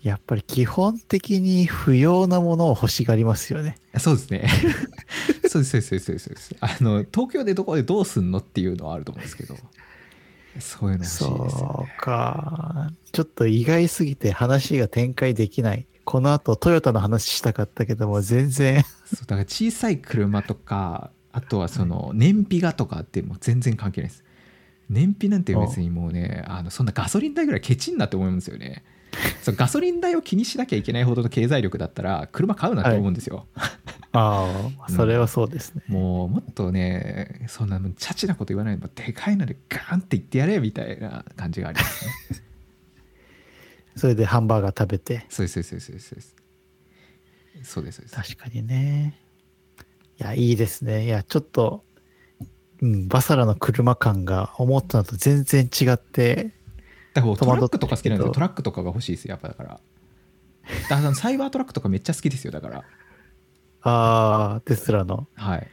[0.01, 3.77] やっぱり基本的に不要なものを欲しがりますよね。
[3.97, 4.49] そうですね。
[5.49, 6.55] そうですそうですそうですそうです。
[6.61, 9.55] あの東京でどこでどうすんのっていうのはあると思うんですけど。
[10.59, 12.91] そういうの欲しいですよそねうか。
[13.11, 15.85] ちょっと意外すぎて話が展開できない。
[16.05, 18.83] この後トヨタの話したかったけども全然。
[18.83, 24.23] そうだから小さい車とかあとはその燃費がとかってもう全然関係ないです。
[24.89, 28.83] 燃費なんて別にもうねあのそんなガソリン代ぐらいケチんなって思うんですよね
[29.41, 33.47] そうガソリン代を気にしなきゃいけないほどの経済力だったら車買うなって思うんですよ、
[34.11, 35.83] ああ、それはそうですね。
[35.87, 42.49] もうもっとねそんなチャチなこと言わないででかいのでガーンって言ってやれみたいな感じがありますね
[43.95, 45.25] それでハンバーガー食べて。
[45.29, 46.35] そうですそうですそうですそうです
[47.63, 49.19] そうですそうです確かにね。
[50.19, 51.05] いや、いいですね。
[51.05, 51.83] いや、ちょっと、
[52.81, 56.51] うん、バサラの車感が思ったのと全然違って、
[57.21, 58.33] だからトラックとか好きなんですよ。
[58.33, 59.79] トラックとかが欲しいですよやっぱだから。
[60.89, 62.83] だからサイバートラックとかめっちゃ好きですよだから。
[63.81, 65.27] ああ、テスラの。
[65.35, 65.67] はい。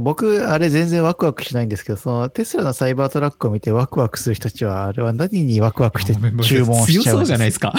[0.00, 7.74] 僕、あれ全然ワクワクしないんですけど、そのテスラのサイバートラックを見てワクワクする人たちは、あれは何にワクワクして注文しちゃうん強そうじゃないですか。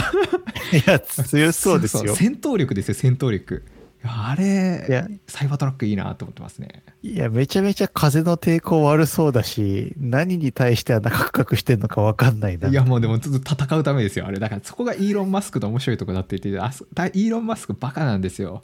[0.73, 2.15] いや、強そうですよ。
[2.15, 3.63] 戦闘力ですよ戦闘力
[4.07, 5.07] あれいや。
[5.27, 6.83] サイバートラックいいなと思ってますね。
[7.01, 12.69] いや、めちゃめちゃ風の抵抗悪そうだし、何に対してあんなカクカクしてんのかわかんないな。
[12.69, 14.39] いやもうでもずっと戦うためですよあれ。
[14.39, 16.67] だからそこがイーロン・マスクの面白いとこだって言ってあ
[17.07, 18.61] イーロン・マスクバカなんですよ。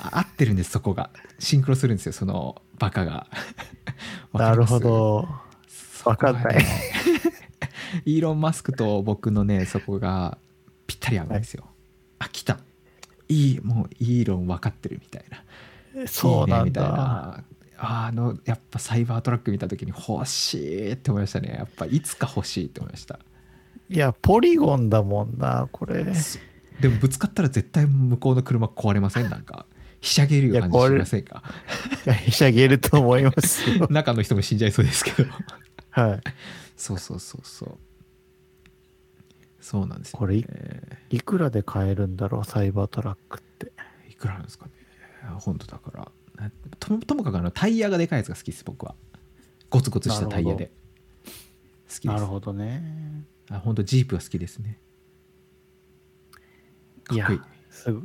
[0.00, 1.10] あ合ってるんですそこが。
[1.38, 3.26] シンクロするんですよそのバカが。
[4.34, 5.28] なるほど。
[5.68, 6.38] そこがね。
[6.38, 6.64] わかんない。
[8.04, 10.38] イーロン・マスクと僕のねそこが
[10.86, 11.64] ぴったり合うんですよ、
[12.18, 12.58] あ来た
[13.30, 16.06] いいもうイーロン分かってるみたいな。
[16.06, 16.90] そうないんいねみたいだ。
[16.92, 17.44] な
[17.82, 21.54] あのやっぱサイバートラック見た時に欲しいって思いましたね。
[21.56, 23.18] やっぱいつか欲しいって思いました。
[23.88, 26.04] いや、ポリゴンだもんな、これ。
[26.80, 29.30] でもぶつかったら絶対向こうの車壊れません？
[29.30, 29.66] なんか。
[30.00, 31.42] ひしゃげるような感じしませんか？
[32.24, 33.86] ひしゃげると思いますよ。
[33.90, 35.28] 中の人も死んじゃいそうですけど。
[35.90, 36.20] はい。
[36.76, 37.78] そうそうそうそう
[39.60, 40.44] そうなんですよ、ね、これい
[41.10, 43.72] いくらで買えるんだろう、サイバートラックって。
[44.08, 44.72] いくらなんですかね。
[45.38, 46.12] 本当だから。
[46.36, 48.94] なとともかくあのタイヤがでかいやつが好きです僕は。
[49.68, 50.66] ゴツゴツしたタイヤで。
[50.66, 50.70] 好
[51.30, 52.06] きです。
[52.06, 53.24] なるほどね。
[53.50, 54.78] あ本当ジープが好きですね。
[57.04, 58.02] かっこいい、すぐ。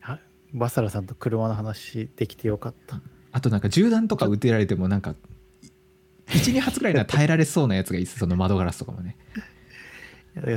[0.00, 0.18] は
[0.52, 3.00] バサラさんと車の話できてよかった。
[3.32, 5.14] あとなんか銃弾とか撃てられてもなんか
[6.26, 8.18] 12発ぐらいなら耐えられそうなやつがいいです。
[8.18, 9.16] その窓ガラスとかもね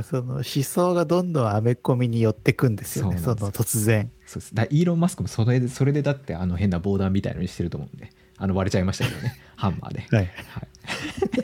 [0.02, 4.10] その思想がどんどんアメコミに寄ってくんですよね、その突然。
[4.26, 4.54] そうです。
[4.54, 10.26] だイーロン・マスクもそれでそれでだってあの変な防弾みたいのにしてると思うんであの割れちゃいましたけどね ハンマーで、はい。
[10.26, 10.30] はい、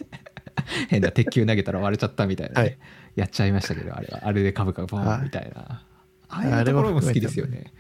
[0.88, 2.79] 変な鉄球投げたら割れちゃったみたいな、ねはい。
[3.16, 4.21] やっちゃいましたけどあれは。
[4.23, 5.85] あれで株価がボーンみたいな。
[6.29, 7.73] ああいうところも好きですよね。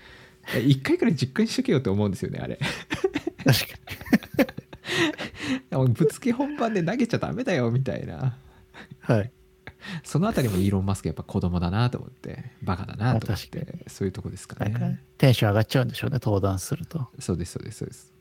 [0.66, 2.58] 一回くらい実家にしとけよって思うんですよねあれ。
[5.88, 8.36] ぶつけ本番で投げちゃダメだよみたいな。
[9.08, 9.14] に。
[9.14, 9.32] はい。
[10.04, 15.00] そのあたりもイーロン・マスクやっぱ子供だなと思ってバカだなと思ってそういうとこですかね。
[15.18, 17.08] テンション上がっちゃうんでしょうね、登壇すると。
[17.18, 18.12] そうですそうですそうです。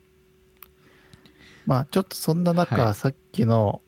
[1.66, 2.94] まあ、ちょっとそんな中、はい。
[2.96, 3.82] さっきの、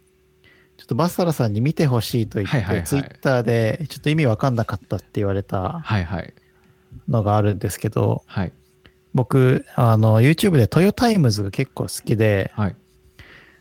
[0.78, 2.86] ちょっとバッサラさんに見てほしいと言って、はいはいはい。
[2.86, 6.34] ツイッターでちょっと意味わかんなかったって言われたはいはい。
[7.08, 8.52] のがあるんですけど、はい。
[9.14, 12.76] 僕、あの、YouTube でトヨタイムズが結構好きで、はい。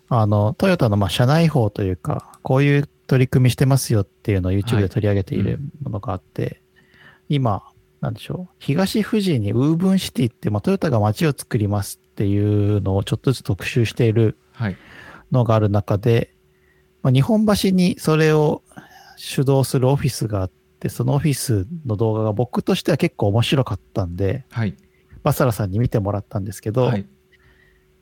[0.08, 6.62] あの、トヨタのまあ社内報というか、こういう取り組みしてますよっていうのを YouTube で取り上げているものがあって、
[7.28, 7.62] 今、
[8.00, 12.38] なんでしょう、東富士にウーブンシティって、まあ、トヨタが街を作りますってい
[12.76, 14.76] うのをちょっとずつ特集しているはい。
[15.30, 16.34] のがある中で、
[17.02, 18.62] まあ、日本橋にそれを
[19.16, 24.76] 主導するオフィスがあって、そのオフィスの動画が僕としては結構面白かったんで、はい。
[25.22, 27.06] バサラさんに見てもらったんですけど、はい。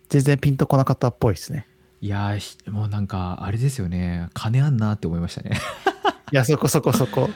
[0.09, 1.67] 全然ピンとこなかったっぽいですね。
[2.03, 4.29] いやもうなんかあれですよね。
[4.33, 5.59] 金あんなって思いましたね。
[6.33, 7.29] いや、そこそこそこ。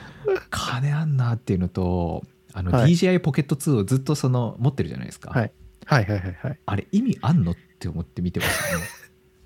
[0.50, 2.22] 金あんなっていうのと
[2.54, 2.92] あの、はい。
[2.92, 5.52] DJI ポケット2をずっとその持ってるじゃないですか、はい。
[5.84, 6.58] はいはいはいはい。
[6.64, 8.84] あれ意味あんのって思って見てましたね。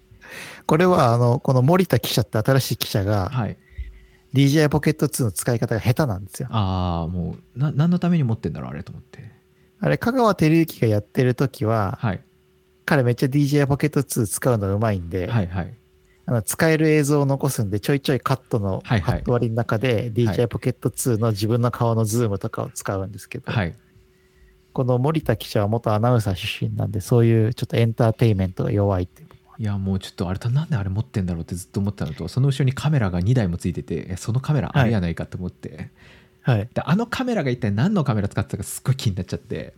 [0.66, 3.56] これは、あの、この森田記者って新しい記者が、はい。
[4.34, 6.48] DJI ポケット2の使い方が下手なんですよ。
[6.50, 9.32] ああもうな何のために持ってんだろうあれと思って。
[9.80, 12.20] あれ、香川照之がやってる時は、はい
[12.88, 15.74] 彼めっちゃ DJI ポケット2使うのうまいんで、はいはい。
[16.24, 23.74] あの使える映像を残すんで、ちょいちょいカットの、カット割りの中で DJI ポケット2の自分の顔のズームとかを使うんですけど、はい。
[24.72, 29.28] この森田記者は元アナウンサー出身なんで、そういうちょっとエンターテインメントが弱いっていう。
[29.58, 35.90] いやもうちょっとあれだなんであれ持ってんだろうってずっと思ってたのとその後ろにカメラが2台もついててえそのカメラあれやないかと思って、
[36.42, 36.68] はい。
[36.72, 39.74] であのカメラが一体何のカメラ使ってたかすっごい気になっちゃって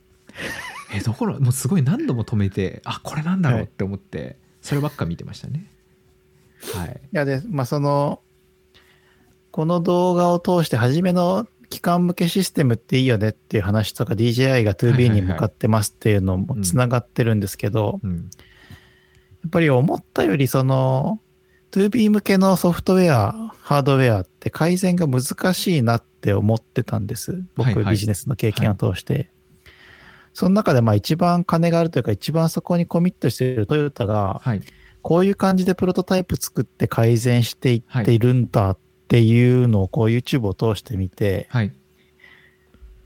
[0.92, 5.66] えどこのもうすごい何度も止めてあこれなんだろうって思って、そればっか見てましたね。
[6.74, 7.00] はい。
[7.12, 8.20] いやで、まあ、その、
[9.50, 18.16] この動画を通して、初めの機関向けシステムっていいよねっていう話とか、DJI が 2B に向かってますっていうのもつながってるんですけど、うん。
[18.16, 18.20] や
[19.46, 21.20] っぱり思ったより、その、
[21.72, 27.42] 2B 向けのソフトウェア、ハードウェアって改善が難しいなって思ってたんです。
[27.56, 27.92] 僕、はいはい。
[27.92, 29.30] ビジネスの経験を通して。
[30.32, 34.62] その中で、まあ一番金があるというか、一番そこにコミットしているトヨタが、はい。
[35.02, 38.78] こういう感じでプロトタイプ作って改善していっているんだっ
[39.10, 41.72] っていうのをこう YouTube を通してみて、はい。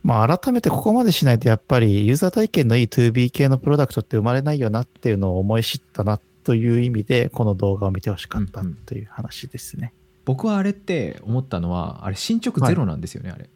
[0.02, 8.74] まあ改めてここまでしないとやっぱりユーザー体験のいい 2B 系のプロダクトって生まれないよなっていうのを思い知ったなという意味で、この動画を見てほしかったうんうん。
[8.74, 9.94] という話ですね。
[10.26, 13.48] 僕はあれって思ったのはあれ進捗ゼロなんですよね、あれ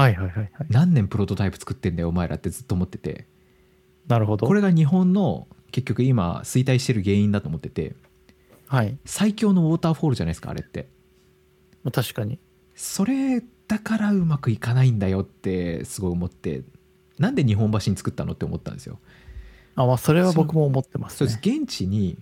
[0.00, 0.50] はいはいはいはい。
[0.70, 3.26] 何年プロトタイプ作ってんだよお前らってずっと思ってて
[4.06, 4.46] なるほど。
[4.46, 7.94] これが日本の結局今衰退してる原因だと思ってて
[8.66, 8.96] はい。
[9.04, 10.88] 最強のウォーターフォールじゃないですかあれって
[11.84, 12.38] まあ確かに。
[12.74, 16.62] それだからうまくいかないんだよってすごい思って
[17.18, 18.98] なんで日本橋に作ったのって思ったんですよ
[19.76, 21.56] あ、まあそれは僕も思ってますそうですね。
[21.58, 22.16] 現地に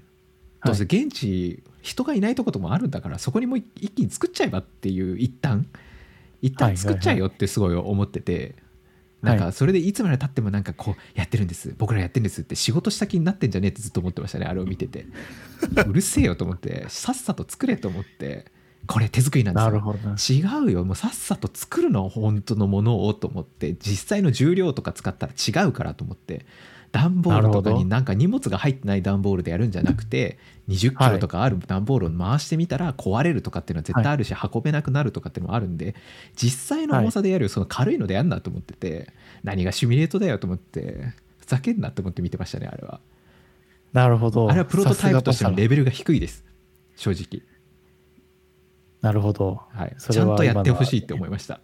[0.60, 5.68] はいどうせ現地人がいないとこともあるんだからそこにもう一気に作っちゃえばっていう一旦
[6.42, 8.56] 一旦作っちゃえよってすごい思ってて
[9.22, 11.74] なんかそれでいつまでたってもなんかこうやってるんです。
[11.76, 15.06] 僕らやってるんですって仕事した気になってんじゃねえってずっと思ってましたねあれを見てて。
[15.86, 18.46] うるせえよと思ってさっさと作れと思って
[18.86, 19.70] これ手作りなんですよ。
[19.70, 20.14] なるほどな。
[20.14, 20.84] 違うよ。
[20.84, 26.46] もうさっさと作るの本当のものをと思って実際の重量とか使ったら違うからと思って
[26.92, 35.94] 段ボールとかになんか荷物が入ってない段ボールでやるんじゃなくて20キロとかある段ボールを回してみたら壊れるとかっていうのは絶対あるし運べなくなるとかっていうのもあるんで
[36.34, 39.12] 実際の重さでやるその軽いのでやんなと思ってて
[39.44, 43.00] 何がシミュレートだよと思ってふざけんなと思って見てましたねあれは。
[43.92, 44.50] なるほど。
[44.50, 46.44] あれはプロトタイプとしてのレベルが低いです。
[46.96, 47.42] 正直。
[49.00, 49.62] なるほど。
[49.72, 51.60] はい、ちゃんとやってほしいって思いました。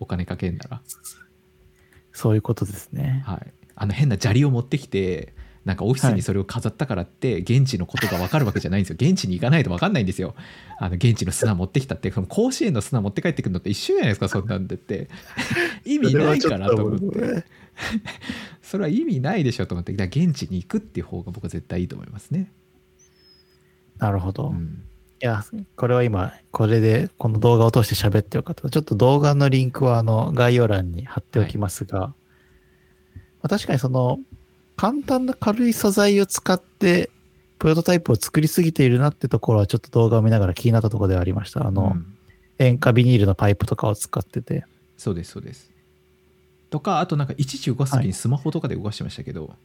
[0.00, 0.82] お金かけんなら
[2.12, 3.22] そういうことですね。
[3.26, 5.34] はい、あの変な砂利を持ってきて
[5.64, 8.96] なんかオフィスにそれを飾ったからって現地のことが分かるわけじゃないんですよ。
[8.98, 10.34] 現地に行かないと分かんないんですよ。
[10.78, 12.10] あの現地の砂持ってきたって。
[12.10, 15.08] その甲子園の砂持って帰ってくるのって一緒じゃないですかそんなんでって。
[15.86, 17.44] 意味ないからと思って。
[18.60, 19.92] それは意味ないでしょと思って。
[19.92, 22.50] 現地に行くっていう方が僕は絶対いいと思いますね、
[23.98, 24.48] なるほど。
[24.48, 24.82] いうん、
[25.24, 25.44] や、
[25.76, 28.68] これは今、これでこの動画を通して喋ってよかった。
[28.68, 32.14] ちょっと動画のリンクはあの概要欄に貼っておきますが、ま
[33.42, 34.18] あ確かにその
[34.76, 37.10] 簡単な軽い素材を使って
[37.58, 41.66] プロトタイプを作りすぎているなってところはちょっと動画を見ながら気になったところではありました。
[41.66, 42.06] あの、うん
[42.58, 44.64] 塩化ビニールのパイプとかを使ってて。
[44.96, 45.72] そうですそうです
[46.70, 49.56] とかあとなんかいちいち動かす時にスマホとかで動かしてましたけど、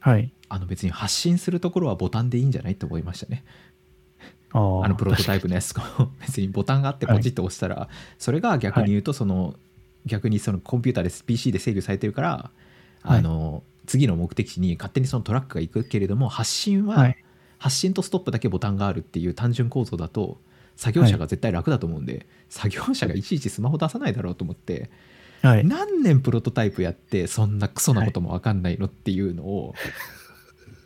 [0.00, 0.32] はい。
[0.48, 3.44] あの別に発信するところはボタンでいいんじゃないと思いましたね
[4.52, 5.80] あのプロトタイプのやつと
[6.20, 7.88] 別にボタンがあってポチッと押したら、
[8.18, 9.54] それが逆に言うとその、
[10.04, 12.50] 逆にそのコンピューターで PC で制御されてるから、
[13.02, 13.18] はい。
[13.18, 17.16] あの次の目的地に勝手にそのトラックが行くけれども発信は、はい。
[17.58, 20.40] 発信とストップだけボタンがあるっていう単純構造だと
[20.76, 24.90] 作業者が絶対楽だと思うんで、作業者がいちいちスマホ出さないだろうと思って
[25.42, 25.64] はい。
[25.64, 29.74] 何年プロトタイプやってそんなクソなことも分かんないのっていうのを、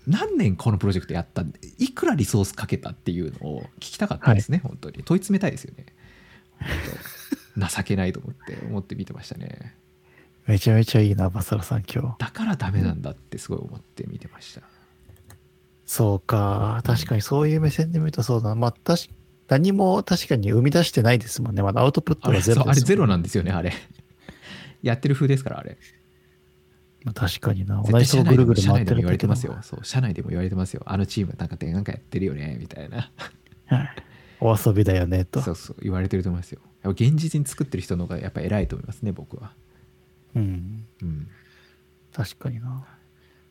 [0.06, 5.86] 何年このプロジェクトやったんでいくらリソースかけたっていうのを聞きたかったですね、本当に問い詰めたいですよね
[7.56, 9.76] 情けないと思って 思って見てましたね
[10.46, 12.18] めちゃめちゃいいな、バサラさん今日。
[12.18, 14.62] だからダメなんだってすごい思って見てました
[15.86, 16.82] そうか。
[16.84, 18.54] 確かにそういう目線で見るとそうだな。
[18.54, 19.12] まあ、確か
[19.48, 21.62] 何も確かに生み出してないですもんね。
[21.62, 23.72] まだアウトプットあれがゼロですもんそうあれゼロなんですよねあれ
[24.82, 25.78] やってる風ですからあれ
[27.04, 27.82] まあ確かにな。
[27.82, 33.10] 絶同じとこぐるぐる社回ってる言われてますよそう社内でも言われてますよあのチームなんかってなんかやってるよねみたいな
[33.66, 33.90] はい。
[34.38, 35.40] お遊びだよね、と。
[35.40, 39.52] そうそう言われてると思いますよやっぱ現実に作ってる人の方がやっぱ偉いと思いますね僕は
[40.34, 40.84] うん。
[41.02, 41.28] うん
[42.12, 42.86] 確かにな。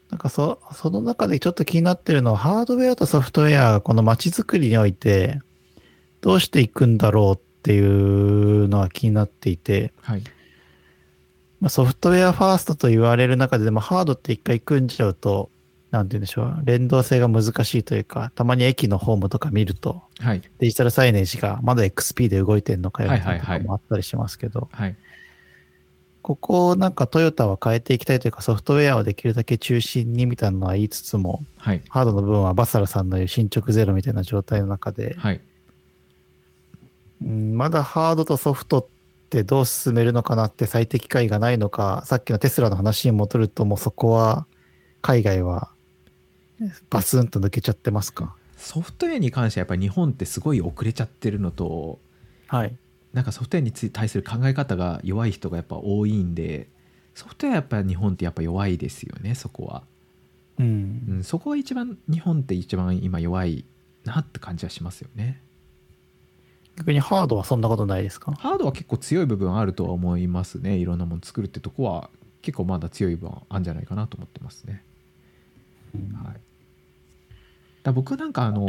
[0.09, 5.39] なんかそ、その中でちょっと気になってるのは、ハードウェアとソフトウェアがこの街づくりにおいて、
[6.21, 10.23] どうしていくんだろうっていうのは気になっていて、はい
[11.61, 15.49] まあ、ソフトウェアファーストと言われる中で、でもハードって一回組んじゃうと、
[15.91, 20.41] なんて言うんでしょう、連動性が難しいというか、たまに駅のホームとか見ると、はい。
[20.59, 23.61] デジタルサイネージがまだ XP で動いてんのかよみたいなとはいはいはい。
[23.61, 24.95] かもあったりしますけど、はい。
[26.21, 31.81] ここをなんかトヨタは変えていきたいというか、ソフトウェアをできるだけ中心にみたいなのは言いつつも、はい。
[31.87, 35.41] ハードの部分はバサラさんの言う進捗ゼロみたいな状態の中で、はい。
[37.23, 38.94] うんまだハードとソフトって
[39.43, 44.47] どう進めるのかなって最適解がないのか、さっきのテスラの話に戻るともうそこは
[45.01, 45.71] 海外は
[46.89, 48.35] バスンと抜けちゃってますか？
[48.57, 51.99] ソフトウェアに関してはやっぱり日本ってすごい遅れちゃってるのと
[52.47, 52.75] はい。
[53.13, 56.67] なんかソフトウェアに対する考え方が弱い人がやっぱ多いんで
[57.13, 59.83] ソフトウェアやっぱ日本ってやっぱ弱いですよねそこは、
[60.59, 60.63] う。
[60.63, 63.65] うんん、そこが一番日本って一番今弱い
[64.03, 65.41] なって感じはしますよね
[66.77, 68.33] 逆にハードはそんなことないですか？
[68.33, 70.75] ハードは結構強い部分あるとは思いますね。
[70.75, 72.09] いろんなもの作るってとこは
[72.41, 74.83] 結構まだ強い部分あるんじゃないかなと思ってますね。
[76.21, 76.35] はい。
[77.83, 78.67] だ僕なんかあの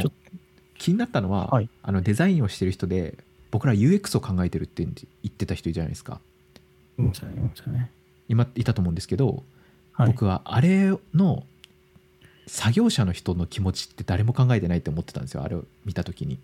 [0.77, 1.69] 気になったのは、はい。
[1.83, 3.17] あのデザインをしてる人で
[3.51, 4.95] 僕ら UX を考えてるって言
[5.27, 6.21] ってた人いるじゃないですか。
[6.97, 7.11] うん。
[8.29, 9.43] 今いたと思うんですけど、
[9.91, 10.07] はい。
[10.07, 11.43] 僕はあれの
[12.45, 15.43] 作業者の人の気持ちって誰も考えてないって思ってたんですよ。
[15.43, 16.35] あれを見た時に。
[16.35, 16.39] うん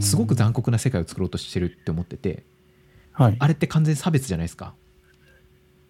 [0.00, 2.44] すごく残酷な世界を作ろうとしてるって思ってて
[3.12, 3.36] はい。
[3.38, 4.74] あれって完全差別じゃないですか？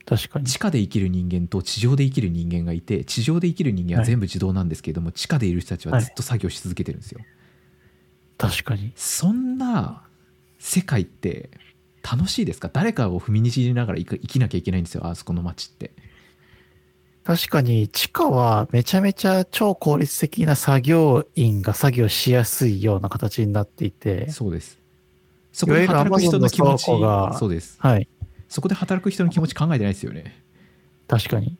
[0.06, 0.46] 確かに。
[0.46, 7.20] 地下で生きる人間と地上で生きる人間がいて地上で生きる人間は全部自動なんですけれども、地下でいる人たちはずっと作業し続けてるんですよ、
[8.38, 8.92] 確かに。
[8.96, 10.02] そんな
[10.58, 11.50] 世界って
[12.02, 12.70] 楽しいですか？
[12.72, 15.92] 誰かを踏みにじりながら生き生きなきゃいけないんですよあそこの街って
[17.30, 24.80] 確かに地下はめちゃめちゃ超効率的な作業員が作業しやすいような形になっていて、そうです。
[25.52, 27.76] そこで働く人の気持ちがそうです。
[27.78, 28.08] はい。
[28.48, 30.42] そこで働く人の気持ち考えてないですよね。
[31.06, 31.56] 確かに。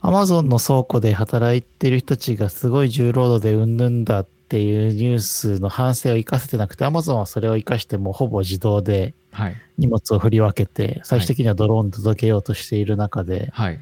[0.00, 9.56] アマゾンの倉庫で働いてる人たちがすごい重労働でうんぬんだっていうニュースの反省を生かせてなくて、アマゾンはそれを生かしてもうほぼ自動ではい。
[9.76, 13.78] 荷物を振り分けて、最終的にはドローンに届けようとしている中で、はい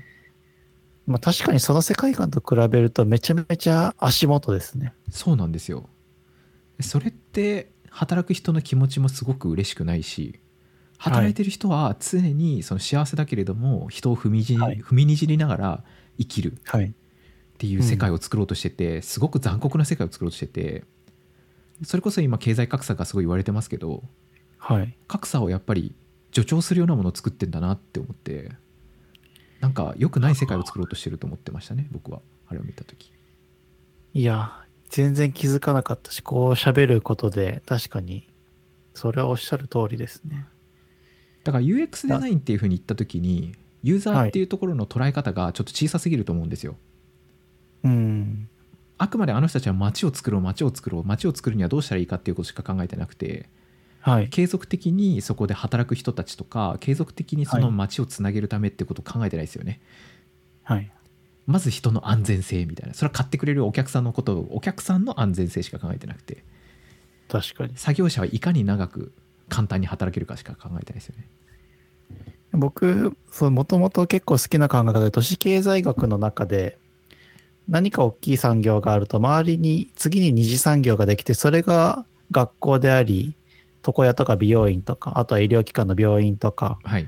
[1.07, 4.95] まあ確かにその世界観と比べるとめちゃめちゃ足元ですね。
[5.11, 5.89] そうなんですよ
[6.81, 10.41] それって働く人の気持ちもすごく嬉しくないし
[10.99, 15.85] 働いてる人は常にその幸せだけれども人を踏みじり、はい踏みにじりながら
[16.19, 16.87] 生きるはい。
[16.87, 20.85] っていう世界を作ろうとしてて、すごく残酷な世界を作ろうとしてて
[21.85, 24.03] それこそ今経済格差がすごい言われてますけど
[24.59, 24.97] はい。
[25.07, 25.95] 格差をやっぱり
[26.33, 28.51] 助長するようなものを作ってんだなって思って
[29.65, 33.11] なんか良くない世界を作ろうとしてると思ってましたね僕はあれを見た時
[34.13, 38.29] いや、全然気づかなかったし、こう喋ることで確かに、
[38.93, 40.45] それはおっしゃる通りですね。
[41.45, 46.77] だから UX デザインっていうふうに言った時にユーザーっていうところの捉え方がちょっと小さすぎると思うんですよ、
[47.85, 48.49] うん。
[48.99, 53.49] あくまであの人たちは街を作ろう街を作ろう街を作るにはどうしたらいいかっていうことしか考えてなくて
[54.05, 54.29] はい。
[54.29, 59.81] 継続的にそこで働く人たちとか継続的にその街をつなげるためってことを考えてないですよね、
[60.63, 60.93] はい。
[61.47, 66.45] まず人の安全性みたいなそれは買ってくれるお客さんのことをお客さんの安全性しか考えてなくて
[67.29, 67.73] 確かに。
[67.77, 69.13] 作業者はいかに長く
[69.49, 71.27] 簡単に働けるかしか考えてないですよね
[72.57, 76.79] 僕、もともと結構好きな考え方で、都市経済学の中で、
[77.69, 83.35] 何か大きい産業があると、周りに次に二次産業ができて、それが学校であり、
[83.87, 87.03] 床屋とか美容院とか、あとは医療機関の病院とかはい。
[87.03, 87.07] っ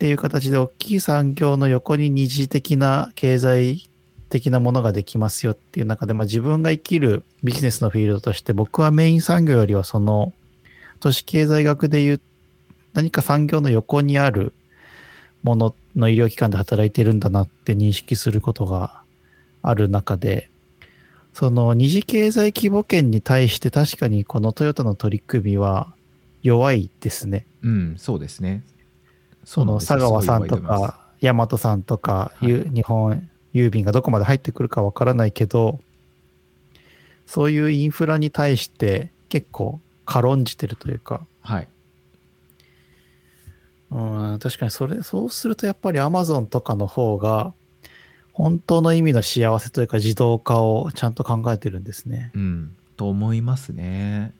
[0.00, 3.90] ていう形で大きい産業の横に二次的な経済
[4.30, 10.32] 的なものができますよっていう中で、まあ、自分が生きるビジネスのフィールドとして僕はメイン産業よりはその
[11.00, 12.20] 都市経済学でいう
[12.94, 14.54] 何か産業の横にある
[15.42, 19.02] ものの医療機関で働いてるんだなって認識することが
[19.62, 20.49] ある中で、
[21.32, 25.94] その二次経済規模圏に対して確かにこのトヨタの取り組みは
[26.42, 27.46] 弱いですね。
[27.62, 28.62] うんそうですね。
[29.44, 35.80] その佐川さんとか、大和さんとか、ゆ日本郵便がどこまで入ってくるかわからないけど、
[37.26, 41.68] そういうインフラに対して結構軽んじてるというか、はい。
[43.90, 47.52] うん、確かにそれ、そうするとやっぱり Amazon とかの方が、
[48.32, 52.30] 本当の意味の幸せというか自動化をちゃんと考えてるんですね。
[52.34, 52.76] うん。
[52.96, 54.34] と思いますね。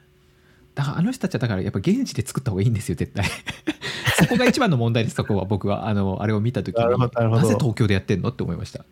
[0.74, 3.24] だからあの人たちはだからやっぱ現地で作った方がいいんですよ絶対。
[4.18, 5.44] そこが一番の問題ですそこは。
[5.44, 5.88] 僕は。
[5.88, 6.84] あのあれを見た時に。
[6.84, 8.84] なぜ東京でやってんのって思いました。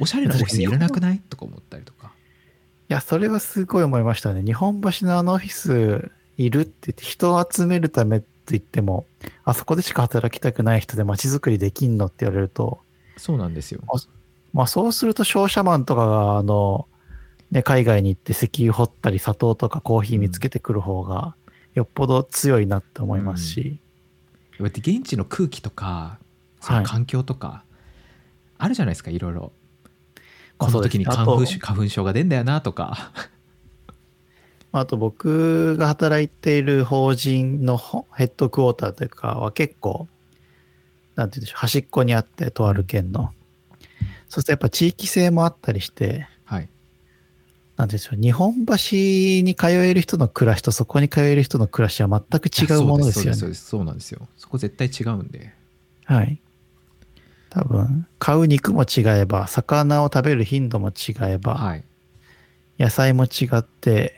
[0.00, 1.20] おしゃれなオフィスいらなくない？
[1.28, 2.12] とか思ったりとか。
[2.88, 4.42] いや、それはすごい思いましたね。
[4.42, 9.06] 日本橋のあのオフィスいるって言って人を集めるためって言っても、
[9.44, 12.80] あそこでしか働きたくない人で街づくりできんのって言われると、
[13.20, 13.82] そうなんですよ。
[14.52, 16.88] まあそうすると商社マンとかが、あの、
[17.50, 21.36] ね、海外に行って石油掘ったり砂糖とかコーヒー見つけてくる方が、
[21.74, 23.78] よっぽど強いなって思いますし、
[24.58, 26.18] やっぱり現地の空気とか
[26.60, 27.64] その環境とか、
[28.58, 29.52] あるじゃないですかいろいろ。
[30.58, 33.12] まあこの時に花粉花粉症が出んだよなとか。
[34.72, 40.08] あと僕が働いている法人のほヘッドクォーターというかは結構、
[41.20, 43.32] なんて言うんでしょう、端っこにあって、とある県の。
[44.30, 46.68] そうするとやっぱ地域性もあったりして、はい
[47.76, 53.34] なんて言うんでしょう、日本橋に通える人の暮らしとそこに通える人の暮らしは全く違うものですよね。
[53.34, 55.52] そうですそうなんですよそこ絶対違うんで
[56.04, 56.40] はい。
[57.50, 61.84] 多分、買う肉も違えば、魚を食べる頻度も違えば、はい
[62.78, 64.14] 野菜も違って、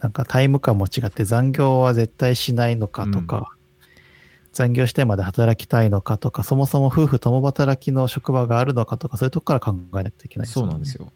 [0.00, 3.52] なんかタイム感も違って残業は絶対しないのかとか、
[4.52, 10.94] 残業してまで働きたいのかとか、そもそも夫婦共働きの職場があるのかとか、そういうとこから考えないといけないそうなんです。
[10.94, 11.12] よ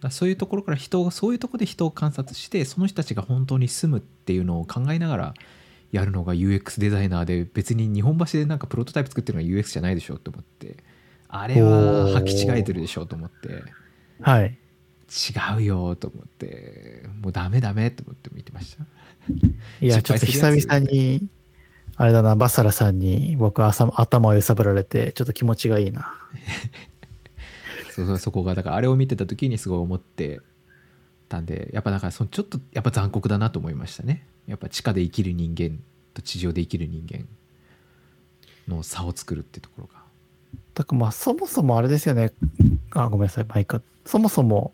[0.00, 5.34] だそういうところから人をそういうところで人を観察してその人たちが本当に住むっていうのを考えながら
[5.90, 10.76] やるのが UX デザイナーで別に日本橋でなんかプロトタイプ作ってるのが UX じゃないでしょと思って
[11.28, 13.64] あれは履き違えてるでしょと思って
[14.20, 14.58] はい。
[15.10, 18.84] 違うよと思ってもうダメダメと思って見てました
[19.80, 21.28] いや、ちょっと久々に、
[21.98, 26.14] あれだな、バサラさんに僕朝頭を揺さぶられて、ちょっと気持ちがいいな。
[27.92, 30.40] そうそうそこがだからあれを見てた時にすごい思って
[31.28, 35.80] たんでやっぱだからそのちょっとやっぱ残酷だなと思いましたねやっぱ地下で生きる人間
[36.14, 37.26] と地上で生きる人間
[38.68, 39.98] の差を作るってところが
[40.74, 42.32] だからまあそもそもあれですよね。
[42.92, 43.82] あ、ごめんなさい、マイク。
[44.06, 44.72] そもそも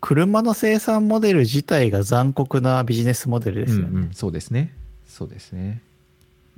[0.00, 3.88] 車の生産モデル自体が残酷なビジネスモデルですよね。
[3.90, 4.74] うんうん、そうですね
[5.06, 5.93] そうですねまあ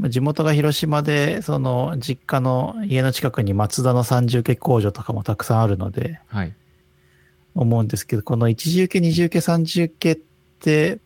[0.00, 6.54] 地元が広島で、その実家の家の近くにマツダの三重系工場とかもたくさんあるので、はい。
[7.54, 10.18] 思うんですけど、この一重系、二重系、三重系っ
[10.60, 10.98] て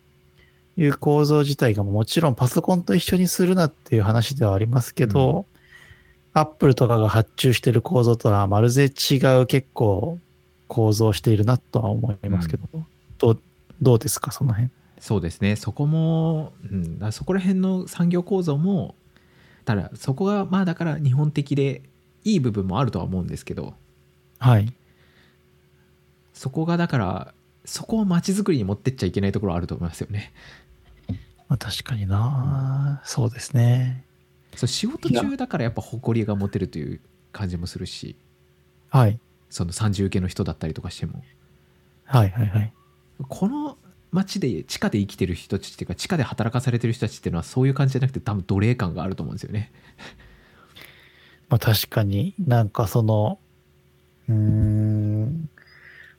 [0.76, 5.46] いう構造自体がもちろんパソコンと一緒にするなっていう話ではありますけど、
[6.32, 10.18] アップルとかが発注してる構造とはまるで違う結構
[10.66, 12.66] 構造をしているなとは思いますけど、
[13.18, 13.40] どう
[13.80, 14.70] どうですか、その辺？
[15.00, 18.94] そうですねそこも、うん、そこら辺の産業構造も
[19.64, 21.82] ただそこがまあだから日本的で
[22.24, 23.74] いい部分もあるとは思うんですけど
[24.38, 24.72] はい。
[26.32, 27.34] そこがだから
[27.64, 30.32] そこを街づくりに持ってっちゃいけないところあると思いますよね
[31.48, 34.04] まあ、確かになそうですね。
[34.54, 37.00] そう仕事中だからやっぱ誇りが持てるという
[37.32, 38.16] 感じもするし
[38.88, 39.18] はい。
[39.48, 41.24] その三重受けの人だったりとかしても
[42.04, 42.72] はいはいはい。
[43.28, 43.76] この
[44.12, 49.72] 街で地下で生きてる人たちっていうか地下で働かされてる人たちっていうのはそういう感じじゃなくて多分奴隷感があると思うんですよね
[51.48, 53.38] まあ 確かになんかその、
[54.28, 55.48] うーん、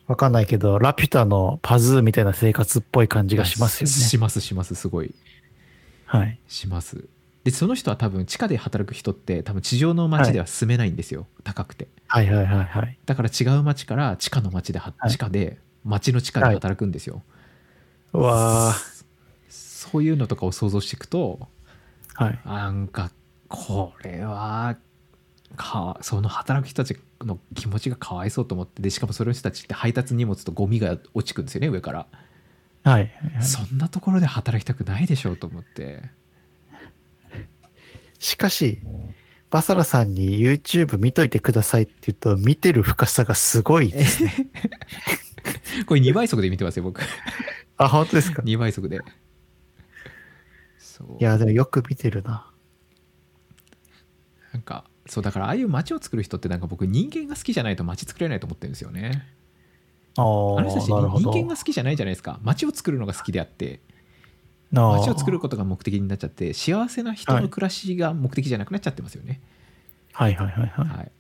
[0.07, 4.19] わかんないけど、ラピュタのパズーみたいな生活っぽい感じがしますよしね。
[4.19, 5.13] ますしますすごい
[6.05, 6.37] はい。
[6.47, 7.05] します
[7.43, 12.97] でその人は多分地下で働く人って多分地上の街では住めないんですよ、高くてはいはいはいはい。
[13.05, 17.30] だから違う街から地下の街でははい地下で街の地下で働くんですよ、う
[18.13, 18.73] わ
[19.49, 22.39] そういうのとかを想像していくとーはい。
[22.45, 23.11] なんか
[23.47, 24.77] これは
[25.55, 32.07] かその働く人たちの気持ちがかわいそうと思ってでしかもその人たちって配達荷物とゴミが落ちてくんですよね上から、
[32.83, 33.03] はいはい
[33.35, 33.43] はい。
[33.43, 36.03] そんなところで働きたくないでしょうと思って
[38.21, 38.79] しかし、
[39.49, 44.33] バサラさんに YouTube 見といてくださいって言うと、見てる深さがすごいですね。
[45.87, 47.01] これ2倍速で見てますよ僕
[47.83, 49.01] あ、本当ですか？2倍速で。
[50.77, 51.17] そう。
[51.19, 52.47] いや、でもよく見てるな。
[54.53, 59.25] なんかそうだからああいう街を作る人ってなんか僕人間が好きじゃないと街作れないと思ってるんですよね。
[60.17, 60.87] ああの人たち。
[60.87, 62.39] 人間が好きじゃないじゃないですか。
[62.43, 63.79] 街を作るのが好きであって。
[64.71, 69.41] 街を作ることが目的になっちゃって幸せな人の暮らしが目的じゃなくなっちゃってますよね。
[70.13, 70.87] はいはいはいはい。
[70.87, 71.11] はい。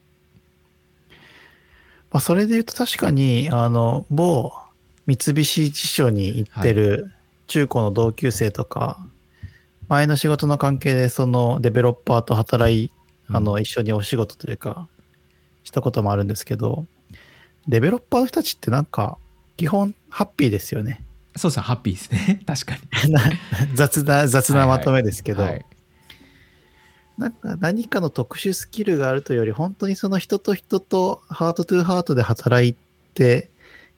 [2.11, 4.53] まあ、それで言うと確かに、あの、某
[5.17, 7.11] 三菱地所に行ってる
[7.47, 9.05] 中高の同級生とか、
[9.89, 12.91] 前の仕事の関係でそのデベロッパーと働い、
[13.27, 14.87] あの、一緒にお仕事というか、
[15.63, 16.85] したこともあるんですけど、
[17.67, 19.17] デベロッパーの人たちってなんか、
[19.57, 21.03] 基本ハッピーですよね。
[21.35, 22.41] そうそうハッピーですね。
[22.47, 23.11] 確かに。
[23.11, 23.21] な
[23.75, 25.65] 雑な、雑なまとめですけど、はい
[27.17, 32.75] なんか何かの特殊スキルがあるというより、本当にその人と人とハートトゥーハートで働い
[33.13, 33.50] て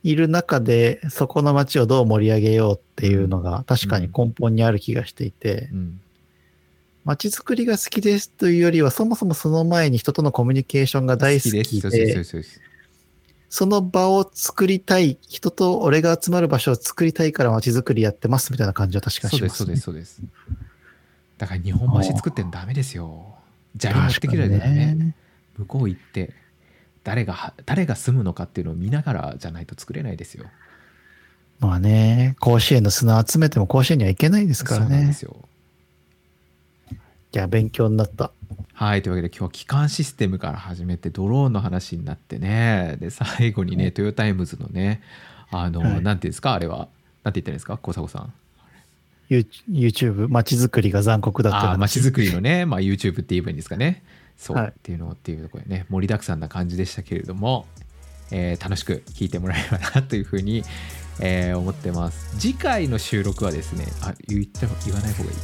[0.03, 5.99] いる中で、そこの街をどう盛り上げようっていうのが確かに根本にある気がしていて、うん。
[7.05, 12.23] 街づくりが好きですというよりは、そもそもその前に人とのコミュニケーションが大好きで、
[13.49, 20.01] その場を作りたい、人と俺が集まる場所を作りたいから街づくりやってますみたいな感じは確かにします、そうですそうね。
[20.01, 20.57] ですそうです。
[21.37, 23.35] だから日本橋作ってんのダメですよ。
[23.79, 25.15] 砂利持ってきてるよね
[25.57, 26.33] 向こう行って
[27.03, 30.45] 誰がは誰が住むのかっていうのを見ながらじゃないと作れないですよ。
[31.59, 34.87] まあね、甲子園の砂集めても甲子園には行けないですからね。
[34.87, 35.21] そうなんです。
[35.23, 35.35] よ。
[36.91, 36.95] い
[37.37, 38.31] や、勉強になった。
[38.73, 42.97] はいというわけで今日は基幹システムから始めてドローンの話になってね。
[42.99, 45.01] で最後にねトヨタイムズのね
[45.51, 46.01] あの、はい。
[46.01, 46.53] なんていうんですか？
[46.53, 46.87] あれは。
[47.23, 47.77] なんて言ったらいいんですか？
[47.77, 48.33] 小迫さん。
[49.29, 54.03] You- YouTube、街づくりが残酷だったああ街づくりのね、まあ、YouTube って言えばいいんですかね
[54.37, 57.65] そう、はいっていうのっていうところでね盛りだくさんな感じでしたけれども、
[58.31, 60.63] えー楽しく聞いてもらえればなというふうに、
[61.19, 65.37] えー思ってます次回の収録はですねあ言って言わない方がいい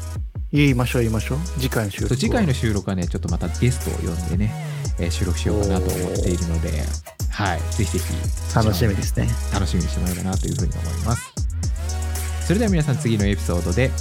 [0.52, 1.38] 言いましょう言いましょう。
[1.60, 4.52] 次回の収録次回の収録はねちょっとまたゲストを呼んでね、
[5.00, 6.70] えー収録しようかなと思っているので
[7.32, 9.30] はい、ぜひぜひ楽しみですね。
[9.54, 11.32] 楽しみにしてもらえればなというふうに思います。
[12.46, 13.92] それでは皆さん次のエピソードで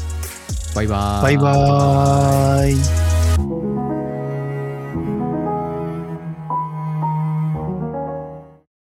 [0.74, 1.22] バイバーイ。
[1.22, 3.97] バイバーイ。